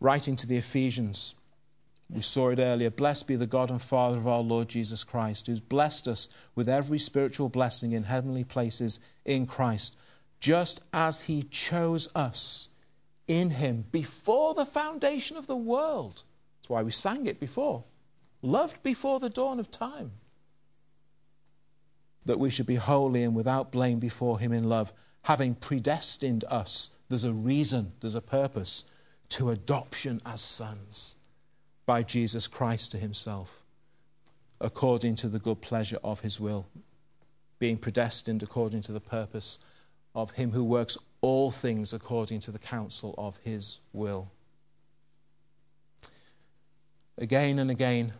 Writing 0.00 0.36
to 0.36 0.46
the 0.46 0.56
Ephesians, 0.56 1.34
we 2.10 2.22
saw 2.22 2.50
it 2.50 2.58
earlier. 2.58 2.90
Blessed 2.90 3.28
be 3.28 3.36
the 3.36 3.46
God 3.46 3.70
and 3.70 3.80
Father 3.80 4.18
of 4.18 4.26
our 4.26 4.40
Lord 4.40 4.68
Jesus 4.68 5.04
Christ, 5.04 5.46
who's 5.46 5.60
blessed 5.60 6.08
us 6.08 6.28
with 6.54 6.68
every 6.68 6.98
spiritual 6.98 7.48
blessing 7.48 7.92
in 7.92 8.04
heavenly 8.04 8.44
places 8.44 8.98
in 9.24 9.46
Christ, 9.46 9.96
just 10.40 10.82
as 10.92 11.22
he 11.22 11.42
chose 11.44 12.08
us 12.14 12.68
in 13.28 13.50
him 13.50 13.84
before 13.92 14.54
the 14.54 14.66
foundation 14.66 15.36
of 15.36 15.46
the 15.46 15.56
world. 15.56 16.24
That's 16.58 16.70
why 16.70 16.82
we 16.82 16.90
sang 16.90 17.26
it 17.26 17.38
before 17.38 17.84
loved 18.42 18.82
before 18.82 19.20
the 19.20 19.30
dawn 19.30 19.60
of 19.60 19.70
time. 19.70 20.12
That 22.26 22.38
we 22.38 22.50
should 22.50 22.66
be 22.66 22.76
holy 22.76 23.22
and 23.22 23.34
without 23.34 23.72
blame 23.72 23.98
before 23.98 24.38
Him 24.38 24.52
in 24.52 24.64
love, 24.64 24.92
having 25.22 25.54
predestined 25.54 26.44
us. 26.48 26.90
There's 27.08 27.24
a 27.24 27.32
reason, 27.32 27.92
there's 28.00 28.14
a 28.14 28.20
purpose 28.20 28.84
to 29.30 29.50
adoption 29.50 30.20
as 30.26 30.40
sons 30.40 31.16
by 31.90 32.04
Jesus 32.04 32.46
Christ 32.46 32.92
to 32.92 32.98
Himself, 32.98 33.64
according 34.60 35.16
to 35.16 35.26
the 35.26 35.40
good 35.40 35.60
pleasure 35.60 35.98
of 36.04 36.20
His 36.20 36.38
will, 36.38 36.66
being 37.58 37.76
predestined 37.76 38.44
according 38.44 38.82
to 38.82 38.92
the 38.92 39.00
purpose 39.00 39.58
of 40.14 40.30
Him 40.30 40.52
who 40.52 40.62
works 40.62 40.96
all 41.20 41.50
things 41.50 41.92
according 41.92 42.38
to 42.42 42.52
the 42.52 42.60
counsel 42.60 43.12
of 43.18 43.38
His 43.38 43.80
will. 43.92 44.30
Again 47.18 47.58
and 47.58 47.72
again, 47.72 48.12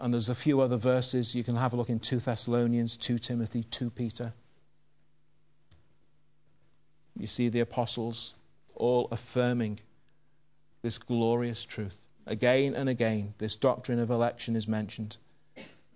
and 0.00 0.14
there's 0.14 0.30
a 0.30 0.34
few 0.34 0.62
other 0.62 0.78
verses. 0.78 1.34
You 1.34 1.44
can 1.44 1.56
have 1.56 1.74
a 1.74 1.76
look 1.76 1.90
in 1.90 2.00
2 2.00 2.20
Thessalonians, 2.20 2.96
2 2.96 3.18
Timothy, 3.18 3.62
2 3.62 3.90
Peter. 3.90 4.32
You 7.14 7.26
see 7.26 7.50
the 7.50 7.60
apostles 7.60 8.32
all 8.74 9.06
affirming 9.12 9.80
this 10.80 10.96
glorious 10.96 11.66
truth. 11.66 12.07
Again 12.28 12.74
and 12.74 12.90
again, 12.90 13.32
this 13.38 13.56
doctrine 13.56 13.98
of 13.98 14.10
election 14.10 14.54
is 14.54 14.68
mentioned, 14.68 15.16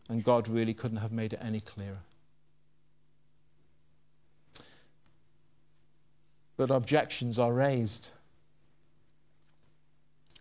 and 0.09 0.25
God 0.25 0.49
really 0.49 0.73
couldn't 0.73 0.97
have 0.97 1.13
made 1.13 1.35
it 1.35 1.41
any 1.43 1.61
clearer. 1.61 1.99
But 6.57 6.71
objections 6.71 7.39
are 7.39 7.53
raised. 7.53 8.13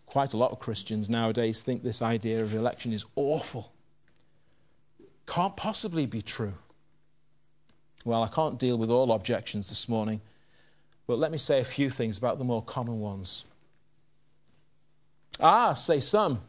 Quite 0.05 0.31
a 0.31 0.37
lot 0.37 0.53
of 0.53 0.59
Christians 0.59 1.09
nowadays 1.09 1.59
think 1.59 1.83
this 1.83 2.01
idea 2.01 2.41
of 2.41 2.55
election 2.55 2.93
is 2.93 3.05
awful. 3.17 3.73
Can't 5.27 5.57
possibly 5.57 6.05
be 6.05 6.21
true. 6.21 6.53
Well, 8.05 8.23
I 8.23 8.29
can't 8.29 8.57
deal 8.57 8.77
with 8.77 8.89
all 8.89 9.11
objections 9.11 9.67
this 9.67 9.89
morning, 9.89 10.21
but 11.05 11.19
let 11.19 11.31
me 11.31 11.37
say 11.37 11.59
a 11.59 11.65
few 11.65 11.89
things 11.89 12.17
about 12.17 12.37
the 12.37 12.45
more 12.45 12.63
common 12.63 13.01
ones. 13.01 13.43
Ah, 15.41 15.73
say 15.73 15.99
some. 15.99 16.41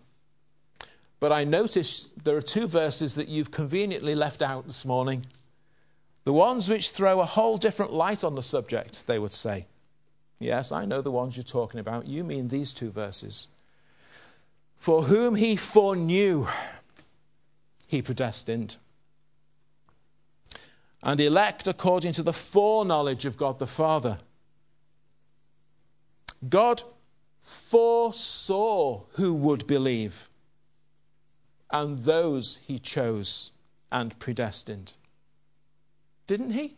But 1.19 1.33
I 1.33 1.45
notice 1.45 2.11
there 2.25 2.37
are 2.37 2.43
two 2.43 2.67
verses 2.67 3.15
that 3.15 3.29
you've 3.29 3.51
conveniently 3.51 4.15
left 4.15 4.43
out 4.43 4.67
this 4.67 4.85
morning. 4.85 5.25
The 6.25 6.33
ones 6.33 6.69
which 6.69 6.91
throw 6.91 7.21
a 7.21 7.25
whole 7.25 7.57
different 7.57 7.93
light 7.93 8.23
on 8.23 8.35
the 8.35 8.43
subject, 8.43 9.07
they 9.07 9.19
would 9.19 9.33
say. 9.33 9.67
Yes, 10.39 10.73
I 10.73 10.85
know 10.85 11.01
the 11.01 11.11
ones 11.11 11.37
you're 11.37 11.45
talking 11.45 11.81
about. 11.81 12.07
You 12.07 12.25
mean 12.25 12.49
these 12.49 12.73
two 12.73 12.91
verses. 12.91 13.49
For 14.77 15.05
whom 15.05 15.37
he 15.37 15.55
foreknew, 15.55 16.49
he 17.87 18.03
predestined. 18.03 18.77
And 21.03 21.21
elect 21.21 21.67
according 21.67 22.13
to 22.15 22.23
the 22.23 22.33
foreknowledge 22.33 23.25
of 23.25 23.37
God 23.37 23.59
the 23.59 23.67
Father. 23.67 24.19
God 26.49 26.83
foresaw 27.43 29.03
who 29.15 29.35
would 29.35 29.67
believe, 29.67 30.29
and 31.71 31.99
those 31.99 32.61
he 32.67 32.79
chose 32.79 33.51
and 33.91 34.19
predestined. 34.21 34.95
Didn't 36.27 36.53
he? 36.53 36.77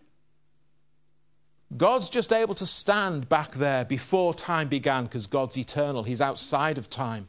God's 1.77 2.09
just 2.09 2.33
able 2.33 2.55
to 2.55 2.67
stand 2.67 3.29
back 3.29 3.53
there 3.53 3.85
before 3.85 4.33
time 4.33 4.69
began 4.69 5.05
because 5.05 5.27
God's 5.27 5.59
eternal. 5.59 6.05
He's 6.05 6.21
outside 6.21 6.79
of 6.79 6.89
time. 6.89 7.29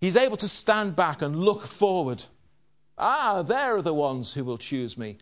He's 0.00 0.16
able 0.16 0.36
to 0.36 0.48
stand 0.48 0.94
back 0.94 1.22
and 1.22 1.36
look 1.36 1.62
forward. 1.62 2.24
Ah, 2.96 3.42
there 3.42 3.76
are 3.76 3.82
the 3.82 3.94
ones 3.94 4.34
who 4.34 4.44
will 4.44 4.58
choose 4.58 4.96
me. 4.96 5.18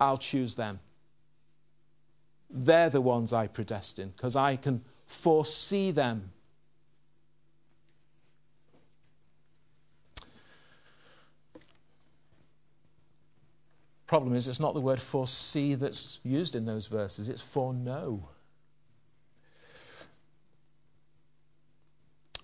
I'll 0.00 0.18
choose 0.18 0.56
them. 0.56 0.80
They're 2.50 2.90
the 2.90 3.00
ones 3.00 3.32
I 3.32 3.46
predestine 3.46 4.12
because 4.16 4.34
I 4.34 4.56
can 4.56 4.84
foresee 5.08 5.90
them. 5.90 6.30
Problem 14.06 14.34
is, 14.34 14.48
it's 14.48 14.60
not 14.60 14.72
the 14.72 14.80
word 14.80 15.02
foresee 15.02 15.74
that's 15.74 16.20
used 16.22 16.54
in 16.54 16.64
those 16.64 16.86
verses, 16.86 17.28
it's 17.28 17.42
foreknow. 17.42 18.28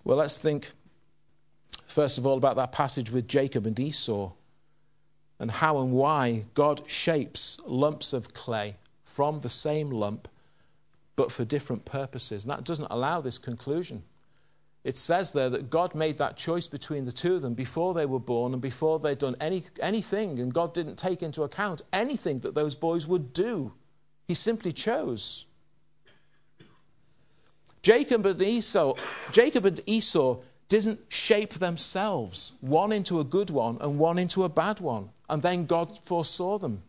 Well, 0.03 0.18
let's 0.18 0.37
think 0.37 0.72
first 1.87 2.18
of 2.18 2.27
all 2.27 2.37
about 2.37 2.57
that 2.57 2.72
passage 2.72 3.11
with 3.11 3.29
Jacob 3.29 3.64
and 3.64 3.79
Esau 3.79 4.33
and 5.38 5.50
how 5.50 5.79
and 5.81 5.92
why 5.92 6.44
God 6.53 6.83
shapes 6.87 7.59
lumps 7.66 8.12
of 8.12 8.35
clay 8.35 8.77
from 9.03 9.40
the 9.40 9.48
same 9.48 9.90
lump 9.90 10.29
but 11.16 11.33
for 11.33 11.44
different 11.44 11.85
purposes. 11.85 12.44
And 12.44 12.53
that 12.53 12.64
doesn't 12.64 12.90
allow 12.90 13.20
this 13.20 13.38
conclusion. 13.38 14.03
It 14.85 14.98
says 14.98 15.33
there 15.33 15.48
that 15.48 15.70
God 15.70 15.94
made 15.94 16.18
that 16.18 16.37
choice 16.37 16.66
between 16.66 17.07
the 17.07 17.12
two 17.12 17.37
of 17.37 17.42
them 17.42 17.55
before 17.55 17.94
they 17.94 18.05
were 18.05 18.18
born 18.18 18.53
and 18.53 18.61
before 18.61 18.98
they'd 18.98 19.18
done 19.18 19.37
any, 19.40 19.62
anything, 19.81 20.38
and 20.38 20.53
God 20.53 20.74
didn't 20.74 20.96
take 20.96 21.22
into 21.22 21.42
account 21.42 21.81
anything 21.92 22.40
that 22.40 22.55
those 22.55 22.74
boys 22.74 23.07
would 23.07 23.33
do. 23.33 23.72
He 24.29 24.35
simply 24.35 24.72
chose. 24.72 25.46
Jacob 27.83 28.27
and 28.27 28.40
Esau, 28.40 28.94
Jacob 29.31 29.66
and 29.66 29.81
Esau 29.87 30.40
didn't 30.68 31.00
shape 31.09 31.55
themselves, 31.55 32.53
one 32.61 32.92
into 32.92 33.20
a 33.20 33.24
good 33.24 33.50
one 33.50 33.79
and 33.81 33.98
one 33.98 34.18
into 34.18 34.44
a 34.44 34.48
bad 34.48 34.81
one, 34.81 35.11
and 35.29 35.42
then 35.42 35.66
God 35.66 35.98
foresaw 36.03 36.59
them. 36.59 36.83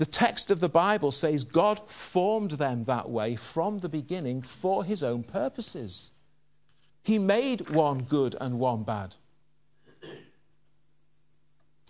The 0.00 0.06
text 0.06 0.50
of 0.50 0.60
the 0.60 0.68
Bible 0.70 1.10
says 1.10 1.44
God 1.44 1.78
formed 1.86 2.52
them 2.52 2.84
that 2.84 3.10
way 3.10 3.36
from 3.36 3.80
the 3.80 3.88
beginning 3.90 4.40
for 4.40 4.82
his 4.82 5.02
own 5.02 5.22
purposes. 5.22 6.12
He 7.02 7.18
made 7.18 7.68
one 7.68 8.04
good 8.04 8.34
and 8.40 8.58
one 8.58 8.82
bad. 8.82 9.16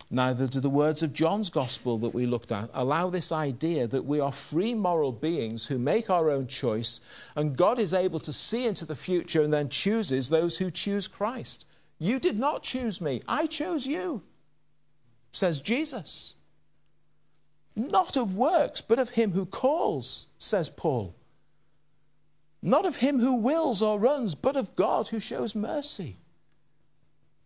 Neither 0.09 0.45
do 0.45 0.59
the 0.59 0.69
words 0.69 1.01
of 1.01 1.13
John's 1.13 1.49
gospel 1.49 1.97
that 1.99 2.13
we 2.13 2.25
looked 2.25 2.51
at 2.51 2.69
allow 2.73 3.09
this 3.09 3.31
idea 3.31 3.87
that 3.87 4.03
we 4.03 4.19
are 4.19 4.33
free 4.33 4.73
moral 4.73 5.13
beings 5.13 5.67
who 5.67 5.79
make 5.79 6.09
our 6.09 6.29
own 6.29 6.47
choice 6.47 6.99
and 7.37 7.55
God 7.55 7.79
is 7.79 7.93
able 7.93 8.19
to 8.19 8.33
see 8.33 8.65
into 8.65 8.85
the 8.85 8.93
future 8.93 9.41
and 9.41 9.53
then 9.53 9.69
chooses 9.69 10.27
those 10.27 10.57
who 10.57 10.69
choose 10.69 11.07
Christ. 11.07 11.65
You 11.97 12.19
did 12.19 12.37
not 12.37 12.61
choose 12.61 12.99
me, 12.99 13.21
I 13.25 13.47
chose 13.47 13.87
you, 13.87 14.23
says 15.31 15.61
Jesus. 15.61 16.33
Not 17.75 18.17
of 18.17 18.35
works, 18.35 18.81
but 18.81 18.99
of 18.99 19.11
him 19.11 19.31
who 19.31 19.45
calls, 19.45 20.27
says 20.37 20.69
Paul. 20.69 21.15
Not 22.61 22.85
of 22.85 22.97
him 22.97 23.19
who 23.19 23.35
wills 23.35 23.81
or 23.81 23.99
runs, 23.99 24.35
but 24.35 24.55
of 24.55 24.75
God 24.75 25.07
who 25.07 25.19
shows 25.19 25.55
mercy. 25.55 26.17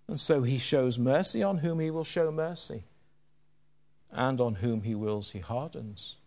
And 0.08 0.20
so 0.20 0.44
he 0.44 0.58
shows 0.58 1.00
mercy 1.00 1.42
on 1.42 1.60
whom 1.60 1.80
he 1.80 1.90
will 1.90 2.04
show 2.04 2.32
mercy, 2.32 2.84
and 4.12 4.40
on 4.42 4.56
whom 4.56 4.82
he 4.82 4.94
wills 4.94 5.32
he 5.32 5.40
hardens. 5.40 6.18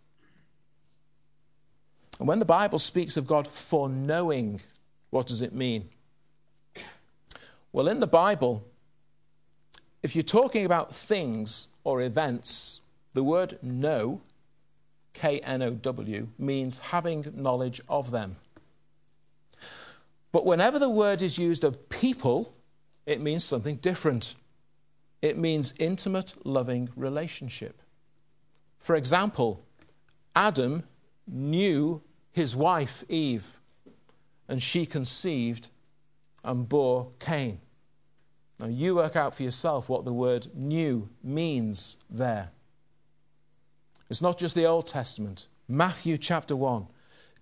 And 2.19 2.27
when 2.27 2.41
the 2.41 2.45
Bible 2.45 2.79
speaks 2.79 3.17
of 3.17 3.27
God 3.27 3.47
foreknowing, 3.47 4.61
what 5.11 5.27
does 5.27 5.43
it 5.43 5.53
mean? 5.55 5.89
Well, 7.73 7.87
in 7.89 8.01
the 8.01 8.07
Bible, 8.07 8.67
if 10.03 10.17
you're 10.17 10.23
talking 10.23 10.65
about 10.65 10.93
things 10.93 11.69
or 11.85 12.01
events, 12.01 12.81
the 13.19 13.25
word 13.25 13.59
know, 13.63 14.21
K 15.13 15.41
N 15.41 15.61
O 15.61 15.75
W, 15.75 16.29
means 16.39 16.79
having 16.79 17.33
knowledge 17.35 17.81
of 17.89 18.13
them. 18.13 18.37
But 20.31 20.47
whenever 20.47 20.79
the 20.79 20.89
word 20.89 21.21
is 21.21 21.37
used 21.37 21.65
of 21.65 21.89
people, 21.89 22.55
it 23.07 23.21
means 23.21 23.43
something 23.43 23.75
different. 23.79 24.37
It 25.21 25.37
means 25.37 25.75
intimate, 25.81 26.47
loving 26.47 26.91
relationship. 26.95 27.83
For 28.79 28.95
example, 28.95 29.65
Adam 30.37 30.85
knew 31.27 32.01
his 32.31 32.55
wife 32.55 33.03
Eve, 33.09 33.59
and 34.47 34.63
she 34.63 34.87
conceived 34.87 35.71
and 36.45 36.69
bore 36.69 37.11
Cain. 37.19 37.59
Now, 38.61 38.69
you 38.69 38.95
work 38.95 39.17
out 39.17 39.35
for 39.35 39.43
yourself 39.43 39.89
what 39.89 40.05
the 40.05 40.13
word 40.13 40.55
knew 40.55 41.09
means 41.21 41.97
there. 42.09 42.53
It's 44.11 44.23
not 44.23 44.39
just 44.39 44.55
the 44.55 44.65
Old 44.65 44.87
Testament. 44.87 45.49
Matthew 45.69 46.17
chapter 46.19 46.57
1. 46.57 46.87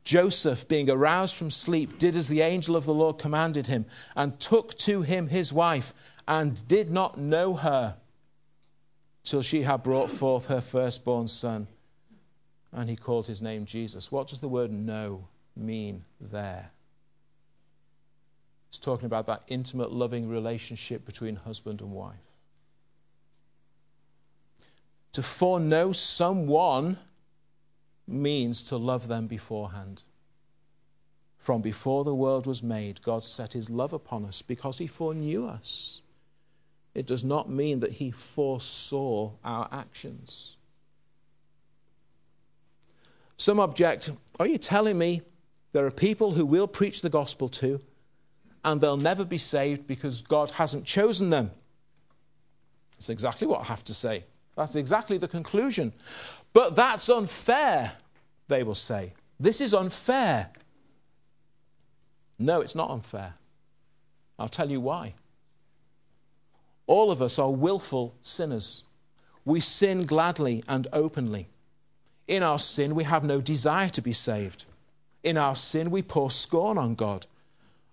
Joseph, 0.03 0.69
being 0.69 0.89
aroused 0.89 1.37
from 1.37 1.51
sleep, 1.51 1.99
did 1.99 2.15
as 2.15 2.29
the 2.29 2.41
angel 2.41 2.77
of 2.77 2.87
the 2.87 2.95
Lord 2.95 3.19
commanded 3.19 3.67
him, 3.67 3.87
and 4.15 4.39
took 4.39 4.75
to 4.79 5.03
him 5.03 5.29
his 5.29 5.53
wife, 5.53 5.93
and 6.29 6.67
did 6.69 6.91
not 6.91 7.19
know 7.19 7.55
her 7.55 7.97
till 9.25 9.43
she 9.43 9.63
had 9.63 9.83
brought 9.83 10.11
forth 10.11 10.47
her 10.47 10.61
firstborn 10.61 11.27
son. 11.27 11.67
And 12.73 12.89
he 12.89 12.95
called 12.95 13.27
his 13.27 13.43
name 13.43 13.65
Jesus. 13.65 14.13
What 14.13 14.29
does 14.29 14.41
the 14.41 14.49
word 14.49 14.71
know 14.71 15.27
mean 15.57 16.05
there? 16.21 16.71
It's 18.69 18.79
talking 18.79 19.07
about 19.07 19.27
that 19.27 19.43
intimate, 19.49 19.91
loving 19.91 20.29
relationship 20.29 21.05
between 21.05 21.37
husband 21.37 21.81
and 21.81 21.91
wife. 21.91 22.26
To 25.17 25.23
foreknow 25.23 25.93
someone 25.93 26.99
means 28.07 28.63
to 28.65 28.77
love 28.77 29.09
them 29.09 29.27
beforehand. 29.27 30.03
From 31.39 31.63
before 31.63 32.05
the 32.05 32.15
world 32.15 32.47
was 32.47 32.63
made, 32.63 33.01
God 33.01 33.25
set 33.25 33.55
his 33.55 33.71
love 33.71 33.95
upon 33.95 34.27
us 34.27 34.43
because 34.43 34.77
he 34.77 34.87
foreknew 34.87 35.47
us. 35.47 36.03
It 36.95 37.07
does 37.07 37.25
not 37.25 37.49
mean 37.49 37.81
that 37.81 37.93
he 37.93 38.11
foresaw 38.11 39.31
our 39.43 39.71
actions. 39.73 40.59
Some 43.39 43.59
object, 43.59 44.11
are 44.39 44.47
you 44.47 44.59
telling 44.59 44.99
me 44.99 45.23
there 45.73 45.87
are 45.87 45.91
people 45.91 46.33
who 46.33 46.45
we'll 46.45 46.69
preach 46.69 47.01
the 47.01 47.09
gospel 47.09 47.49
to 47.49 47.81
and 48.63 48.83
they'll 48.83 48.99
never 48.99 49.25
be 49.25 49.39
saved 49.39 49.87
because 49.87 50.21
God 50.21 50.51
hasn't 50.51 50.85
chosen 50.85 51.31
them? 51.31 51.53
That's 52.99 53.09
exactly 53.09 53.47
what 53.47 53.63
I 53.63 53.65
have 53.65 53.85
to 53.85 53.95
say. 53.95 54.25
That's 54.57 54.75
exactly 54.75 55.19
the 55.19 55.29
conclusion. 55.29 55.93
But 56.53 56.75
that's 56.75 57.09
unfair, 57.09 57.93
they 58.49 58.63
will 58.63 58.75
say. 58.75 59.13
This 59.39 59.61
is 59.61 59.75
unfair. 59.75 60.51
No, 62.39 62.61
it's 62.61 62.75
not 62.75 62.91
unfair. 62.91 63.35
I'll 64.39 64.49
tell 64.49 64.71
you 64.71 64.81
why. 64.81 65.15
All 66.87 67.11
of 67.11 67.21
us 67.21 67.39
are 67.39 67.51
willful 67.51 68.15
sinners. 68.23 68.85
We 69.45 69.61
sin 69.61 70.07
gladly 70.07 70.63
and 70.69 70.87
openly. 70.93 71.49
In 72.27 72.43
our 72.43 72.59
sin, 72.59 72.95
we 72.95 73.05
have 73.05 73.25
no 73.25 73.41
desire 73.41 73.89
to 73.91 74.03
be 74.03 74.13
saved. 74.13 74.65
In 75.23 75.37
our 75.37 75.57
sin, 75.57 75.91
we 75.91 76.03
pour 76.03 76.31
scorn 76.31 76.79
on 76.79 76.95
God. 76.95 77.27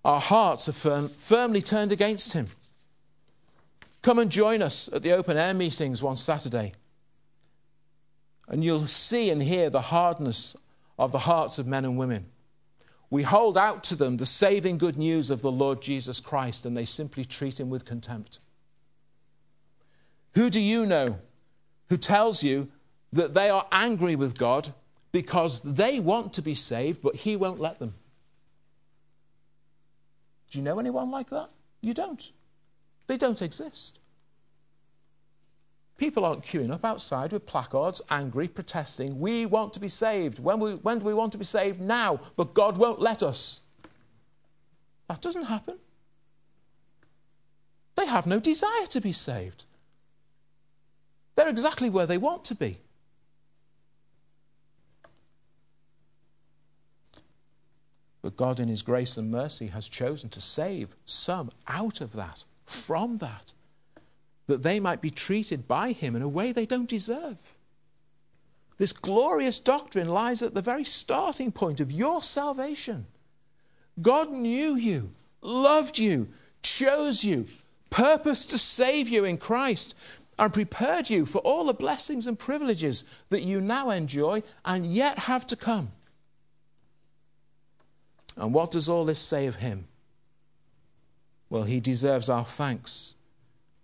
Our 0.04 0.20
hearts 0.20 0.68
are 0.68 0.72
firm, 0.72 1.08
firmly 1.10 1.62
turned 1.62 1.92
against 1.92 2.32
Him. 2.32 2.48
Come 4.04 4.18
and 4.18 4.30
join 4.30 4.60
us 4.60 4.90
at 4.92 5.02
the 5.02 5.12
open 5.12 5.38
air 5.38 5.54
meetings 5.54 6.02
one 6.02 6.16
Saturday. 6.16 6.74
And 8.46 8.62
you'll 8.62 8.86
see 8.86 9.30
and 9.30 9.42
hear 9.42 9.70
the 9.70 9.80
hardness 9.80 10.54
of 10.98 11.10
the 11.10 11.20
hearts 11.20 11.58
of 11.58 11.66
men 11.66 11.86
and 11.86 11.96
women. 11.96 12.26
We 13.08 13.22
hold 13.22 13.56
out 13.56 13.82
to 13.84 13.96
them 13.96 14.18
the 14.18 14.26
saving 14.26 14.76
good 14.76 14.98
news 14.98 15.30
of 15.30 15.40
the 15.40 15.50
Lord 15.50 15.80
Jesus 15.80 16.20
Christ, 16.20 16.66
and 16.66 16.76
they 16.76 16.84
simply 16.84 17.24
treat 17.24 17.58
him 17.58 17.70
with 17.70 17.86
contempt. 17.86 18.40
Who 20.34 20.50
do 20.50 20.60
you 20.60 20.84
know 20.84 21.18
who 21.88 21.96
tells 21.96 22.42
you 22.42 22.68
that 23.10 23.32
they 23.32 23.48
are 23.48 23.66
angry 23.72 24.16
with 24.16 24.36
God 24.36 24.74
because 25.12 25.62
they 25.62 25.98
want 25.98 26.34
to 26.34 26.42
be 26.42 26.54
saved, 26.54 27.00
but 27.00 27.16
he 27.16 27.36
won't 27.36 27.58
let 27.58 27.78
them? 27.78 27.94
Do 30.50 30.58
you 30.58 30.62
know 30.62 30.78
anyone 30.78 31.10
like 31.10 31.30
that? 31.30 31.48
You 31.80 31.94
don't. 31.94 32.30
They 33.06 33.16
don't 33.16 33.42
exist. 33.42 33.98
People 35.96 36.24
aren't 36.24 36.44
queuing 36.44 36.70
up 36.70 36.84
outside 36.84 37.32
with 37.32 37.46
placards, 37.46 38.02
angry, 38.10 38.48
protesting. 38.48 39.20
We 39.20 39.46
want 39.46 39.72
to 39.74 39.80
be 39.80 39.88
saved. 39.88 40.38
When, 40.38 40.58
we, 40.58 40.74
when 40.74 40.98
do 40.98 41.04
we 41.04 41.14
want 41.14 41.32
to 41.32 41.38
be 41.38 41.44
saved? 41.44 41.80
Now. 41.80 42.20
But 42.36 42.54
God 42.54 42.76
won't 42.76 43.00
let 43.00 43.22
us. 43.22 43.60
That 45.08 45.20
doesn't 45.20 45.44
happen. 45.44 45.76
They 47.96 48.06
have 48.06 48.26
no 48.26 48.40
desire 48.40 48.86
to 48.90 49.00
be 49.00 49.12
saved. 49.12 49.64
They're 51.36 51.48
exactly 51.48 51.90
where 51.90 52.06
they 52.06 52.18
want 52.18 52.44
to 52.46 52.54
be. 52.54 52.78
But 58.22 58.36
God, 58.36 58.58
in 58.58 58.68
His 58.68 58.82
grace 58.82 59.16
and 59.16 59.30
mercy, 59.30 59.66
has 59.68 59.88
chosen 59.88 60.30
to 60.30 60.40
save 60.40 60.96
some 61.04 61.50
out 61.68 62.00
of 62.00 62.12
that, 62.14 62.44
from 62.64 63.18
that 63.18 63.52
that 64.46 64.62
they 64.62 64.78
might 64.78 65.00
be 65.00 65.10
treated 65.10 65.66
by 65.66 65.92
him 65.92 66.14
in 66.14 66.22
a 66.22 66.28
way 66.28 66.52
they 66.52 66.66
don't 66.66 66.88
deserve. 66.88 67.54
This 68.76 68.92
glorious 68.92 69.58
doctrine 69.58 70.08
lies 70.08 70.42
at 70.42 70.54
the 70.54 70.60
very 70.60 70.84
starting 70.84 71.52
point 71.52 71.80
of 71.80 71.92
your 71.92 72.22
salvation. 72.22 73.06
God 74.00 74.30
knew 74.32 74.74
you, 74.74 75.10
loved 75.40 75.98
you, 75.98 76.28
chose 76.62 77.24
you, 77.24 77.46
purposed 77.90 78.50
to 78.50 78.58
save 78.58 79.08
you 79.08 79.24
in 79.24 79.38
Christ. 79.38 79.94
and 80.36 80.52
prepared 80.52 81.08
you 81.08 81.24
for 81.24 81.38
all 81.38 81.66
the 81.66 81.72
blessings 81.72 82.26
and 82.26 82.36
privileges 82.36 83.04
that 83.28 83.42
you 83.42 83.60
now 83.60 83.90
enjoy 83.90 84.42
and 84.64 84.92
yet 84.92 85.16
have 85.20 85.46
to 85.46 85.54
come. 85.54 85.92
And 88.36 88.52
what 88.52 88.72
does 88.72 88.88
all 88.88 89.04
this 89.04 89.20
say 89.20 89.46
of 89.46 89.56
him? 89.56 89.86
Well, 91.50 91.64
he 91.64 91.80
deserves 91.80 92.28
our 92.28 92.44
thanks 92.44 93.14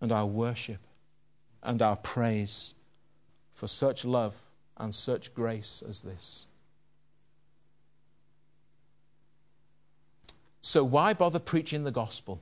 and 0.00 0.10
our 0.10 0.26
worship 0.26 0.80
and 1.62 1.82
our 1.82 1.96
praise 1.96 2.74
for 3.52 3.68
such 3.68 4.04
love 4.04 4.40
and 4.76 4.94
such 4.94 5.34
grace 5.34 5.82
as 5.86 6.00
this. 6.00 6.46
So, 10.62 10.84
why 10.84 11.14
bother 11.14 11.38
preaching 11.38 11.84
the 11.84 11.90
gospel? 11.90 12.40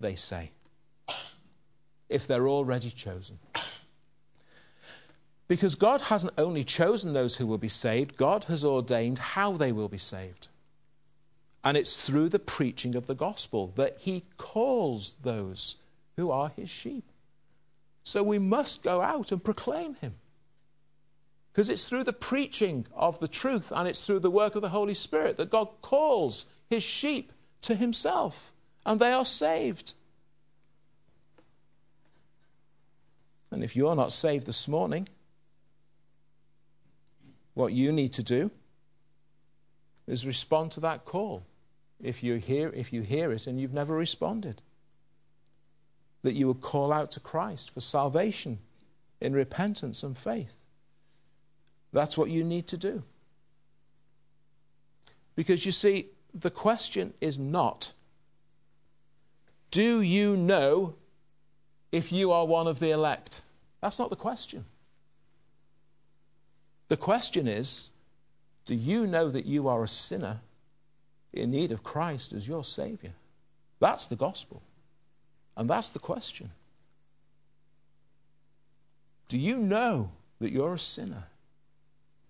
They 0.00 0.14
say, 0.14 0.50
if 2.08 2.26
they're 2.26 2.48
already 2.48 2.90
chosen. 2.90 3.38
Because 5.48 5.74
God 5.74 6.02
hasn't 6.02 6.34
only 6.38 6.64
chosen 6.64 7.12
those 7.12 7.36
who 7.36 7.46
will 7.46 7.58
be 7.58 7.68
saved, 7.68 8.16
God 8.16 8.44
has 8.44 8.64
ordained 8.64 9.18
how 9.18 9.52
they 9.52 9.70
will 9.70 9.88
be 9.88 9.98
saved. 9.98 10.48
And 11.64 11.76
it's 11.76 12.06
through 12.06 12.28
the 12.28 12.38
preaching 12.38 12.96
of 12.96 13.06
the 13.06 13.14
gospel 13.14 13.72
that 13.76 13.98
He 14.00 14.24
calls 14.36 15.14
those 15.22 15.76
who 16.16 16.30
are 16.30 16.52
His 16.56 16.68
sheep. 16.68 17.04
So 18.02 18.22
we 18.22 18.38
must 18.38 18.82
go 18.82 19.00
out 19.00 19.30
and 19.30 19.42
proclaim 19.42 19.94
Him. 19.96 20.16
Because 21.52 21.70
it's 21.70 21.88
through 21.88 22.04
the 22.04 22.12
preaching 22.12 22.86
of 22.94 23.20
the 23.20 23.28
truth 23.28 23.72
and 23.74 23.86
it's 23.86 24.06
through 24.06 24.20
the 24.20 24.30
work 24.30 24.56
of 24.56 24.62
the 24.62 24.70
Holy 24.70 24.94
Spirit 24.94 25.36
that 25.36 25.50
God 25.50 25.68
calls 25.82 26.46
His 26.68 26.82
sheep 26.82 27.32
to 27.62 27.74
Himself 27.74 28.52
and 28.84 28.98
they 28.98 29.12
are 29.12 29.24
saved. 29.24 29.92
And 33.50 33.62
if 33.62 33.76
you're 33.76 33.94
not 33.94 34.12
saved 34.12 34.46
this 34.46 34.66
morning, 34.66 35.08
what 37.54 37.72
you 37.72 37.92
need 37.92 38.14
to 38.14 38.22
do 38.22 38.50
is 40.06 40.26
respond 40.26 40.70
to 40.72 40.80
that 40.80 41.04
call 41.04 41.44
if 42.02 42.22
you 42.22 42.36
hear, 42.36 42.68
if 42.74 42.92
you 42.92 43.02
hear 43.02 43.32
it 43.32 43.46
and 43.46 43.60
you've 43.60 43.72
never 43.72 43.94
responded. 43.94 44.60
That 46.22 46.34
you 46.34 46.48
would 46.48 46.60
call 46.60 46.92
out 46.92 47.10
to 47.12 47.20
Christ 47.20 47.70
for 47.70 47.80
salvation 47.80 48.58
in 49.20 49.32
repentance 49.32 50.02
and 50.02 50.16
faith. 50.16 50.66
That's 51.92 52.16
what 52.16 52.30
you 52.30 52.44
need 52.44 52.66
to 52.68 52.76
do. 52.76 53.02
Because 55.34 55.64
you 55.64 55.72
see, 55.72 56.06
the 56.34 56.50
question 56.50 57.14
is 57.20 57.38
not 57.38 57.92
do 59.70 60.02
you 60.02 60.36
know 60.36 60.96
if 61.92 62.12
you 62.12 62.30
are 62.30 62.46
one 62.46 62.66
of 62.66 62.78
the 62.78 62.90
elect? 62.90 63.40
That's 63.80 63.98
not 63.98 64.10
the 64.10 64.16
question. 64.16 64.66
The 66.88 66.98
question 66.98 67.48
is 67.48 67.90
do 68.66 68.74
you 68.74 69.06
know 69.06 69.30
that 69.30 69.46
you 69.46 69.66
are 69.68 69.82
a 69.82 69.88
sinner 69.88 70.40
in 71.32 71.50
need 71.50 71.72
of 71.72 71.82
Christ 71.82 72.32
as 72.32 72.46
your 72.46 72.64
Savior? 72.64 73.12
That's 73.80 74.06
the 74.06 74.16
gospel. 74.16 74.62
And 75.56 75.68
that's 75.68 75.90
the 75.90 75.98
question. 75.98 76.50
Do 79.28 79.38
you 79.38 79.56
know 79.56 80.12
that 80.40 80.52
you're 80.52 80.74
a 80.74 80.78
sinner 80.78 81.24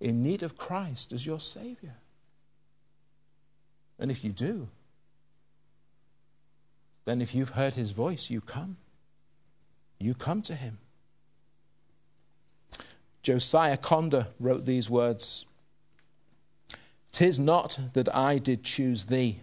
in 0.01 0.23
need 0.23 0.43
of 0.43 0.57
Christ 0.57 1.13
as 1.13 1.27
your 1.27 1.41
Savior? 1.41 1.95
And 3.99 4.11
if 4.11 4.25
you 4.25 4.33
do, 4.33 4.69
then 7.05 7.21
if 7.21 7.35
you've 7.35 7.51
heard 7.51 7.75
His 7.75 7.91
voice, 7.91 8.31
you 8.31 8.41
come. 8.41 8.77
You 9.99 10.15
come 10.15 10.43
to 10.43 10.55
Him. 10.55 10.79
Josiah 13.23 13.77
Conder 13.77 14.29
wrote 14.41 14.67
these 14.67 14.91
words 14.91 15.47
Tis 17.13 17.39
not 17.39 17.79
that 17.93 18.15
I 18.15 18.39
did 18.39 18.65
choose 18.65 19.07
thee, 19.07 19.41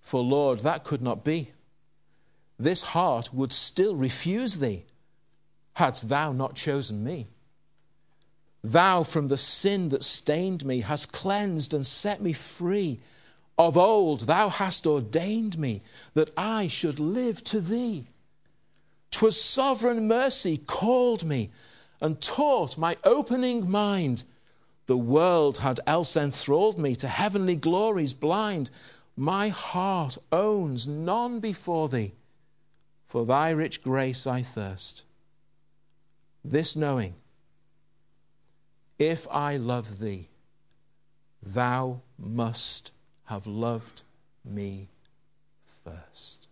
for 0.00 0.22
Lord, 0.22 0.60
that 0.60 0.84
could 0.84 1.02
not 1.02 1.24
be. 1.24 1.50
This 2.58 2.82
heart 2.82 3.34
would 3.34 3.52
still 3.52 3.96
refuse 3.96 4.54
thee, 4.54 4.84
hadst 5.74 6.08
thou 6.08 6.32
not 6.32 6.54
chosen 6.54 7.04
me. 7.04 7.26
Thou 8.62 9.02
from 9.02 9.28
the 9.28 9.36
sin 9.36 9.90
that 9.90 10.02
stained 10.02 10.64
me 10.64 10.80
hast 10.80 11.12
cleansed 11.12 11.74
and 11.74 11.86
set 11.86 12.22
me 12.22 12.32
free. 12.32 13.00
Of 13.58 13.76
old 13.76 14.20
thou 14.22 14.48
hast 14.48 14.86
ordained 14.86 15.58
me 15.58 15.82
that 16.14 16.30
I 16.36 16.66
should 16.68 16.98
live 16.98 17.42
to 17.44 17.60
thee. 17.60 18.06
'Twas 19.10 19.40
sovereign 19.40 20.06
mercy 20.06 20.58
called 20.58 21.24
me 21.24 21.50
and 22.00 22.20
taught 22.20 22.76
my 22.76 22.96
opening 23.04 23.70
mind 23.70 24.24
the 24.86 24.96
world 24.96 25.58
had 25.58 25.80
else 25.86 26.16
enthralled 26.16 26.78
me 26.78 26.94
to 26.96 27.08
heavenly 27.08 27.56
glories 27.56 28.14
blind. 28.14 28.70
My 29.16 29.48
heart 29.48 30.16
owns 30.30 30.86
none 30.86 31.40
before 31.40 31.88
thee. 31.88 32.14
For 33.06 33.26
thy 33.26 33.50
rich 33.50 33.82
grace 33.82 34.26
I 34.26 34.42
thirst. 34.42 35.04
This 36.44 36.76
knowing, 36.76 37.14
if 38.98 39.26
I 39.30 39.56
love 39.56 39.98
thee, 39.98 40.28
thou 41.42 42.02
must 42.18 42.92
have 43.24 43.46
loved 43.46 44.02
me 44.44 44.88
first. 45.64 46.45